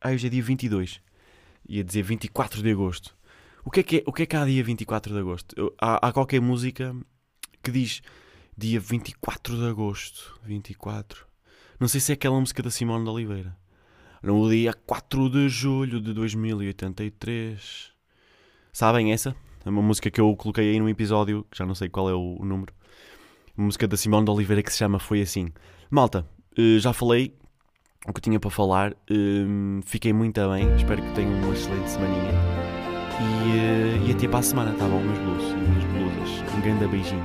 Ah, 0.00 0.10
hoje 0.10 0.26
é 0.26 0.30
dia 0.30 0.42
22 0.42 1.00
ia 1.68 1.82
dizer 1.82 2.02
24 2.02 2.62
de 2.62 2.70
agosto. 2.70 3.16
O 3.64 3.70
que 3.70 3.80
é 3.80 3.82
que, 3.82 3.96
é, 3.96 4.02
o 4.06 4.12
que, 4.12 4.22
é 4.22 4.26
que 4.26 4.36
há 4.36 4.44
dia 4.44 4.62
24 4.62 5.12
de 5.12 5.18
agosto? 5.18 5.74
Há, 5.80 6.08
há 6.08 6.12
qualquer 6.12 6.40
música 6.40 6.94
que 7.62 7.70
diz 7.70 8.02
dia 8.56 8.78
24 8.78 9.56
de 9.56 9.66
agosto. 9.66 10.38
24. 10.44 11.26
Não 11.80 11.88
sei 11.88 12.00
se 12.00 12.12
é 12.12 12.14
aquela 12.14 12.38
música 12.38 12.62
da 12.62 12.70
Simone 12.70 13.04
de 13.04 13.10
Oliveira. 13.10 13.56
No 14.22 14.48
dia 14.48 14.72
4 14.72 15.30
de 15.30 15.48
julho 15.48 16.00
de 16.00 16.12
2083. 16.12 17.92
Sabem 18.72 19.12
essa? 19.12 19.34
É 19.64 19.70
uma 19.70 19.82
música 19.82 20.10
que 20.10 20.20
eu 20.20 20.34
coloquei 20.36 20.70
aí 20.70 20.78
num 20.78 20.88
episódio, 20.88 21.46
que 21.50 21.56
já 21.56 21.64
não 21.64 21.74
sei 21.74 21.88
qual 21.88 22.08
é 22.10 22.14
o, 22.14 22.36
o 22.38 22.44
número. 22.44 22.72
Uma 23.56 23.66
música 23.66 23.86
da 23.88 23.96
Simone 23.96 24.24
de 24.24 24.30
Oliveira 24.30 24.62
que 24.62 24.72
se 24.72 24.78
chama 24.78 24.98
Foi 24.98 25.22
Assim. 25.22 25.48
Malta, 25.90 26.26
eh, 26.58 26.78
já 26.78 26.92
falei 26.92 27.34
o 28.06 28.12
que 28.12 28.20
tinha 28.20 28.38
para 28.38 28.50
falar. 28.50 28.94
Um, 29.10 29.80
fiquei 29.84 30.12
muito 30.12 30.40
bem, 30.50 30.74
espero 30.76 31.02
que 31.02 31.12
tenham 31.14 31.32
uma 31.42 31.54
excelente 31.54 31.90
semaninha. 31.90 32.32
E, 33.20 34.04
uh, 34.04 34.08
e 34.08 34.12
até 34.12 34.28
para 34.28 34.40
a 34.40 34.42
semana, 34.42 34.72
tá 34.74 34.86
bom, 34.86 35.00
meus 35.00 35.18
blues 35.18 35.42
e 35.42 35.54
minhas 35.54 35.84
blusas. 35.84 36.54
Um 36.54 36.60
grande 36.60 36.86
beijinho. 36.88 37.24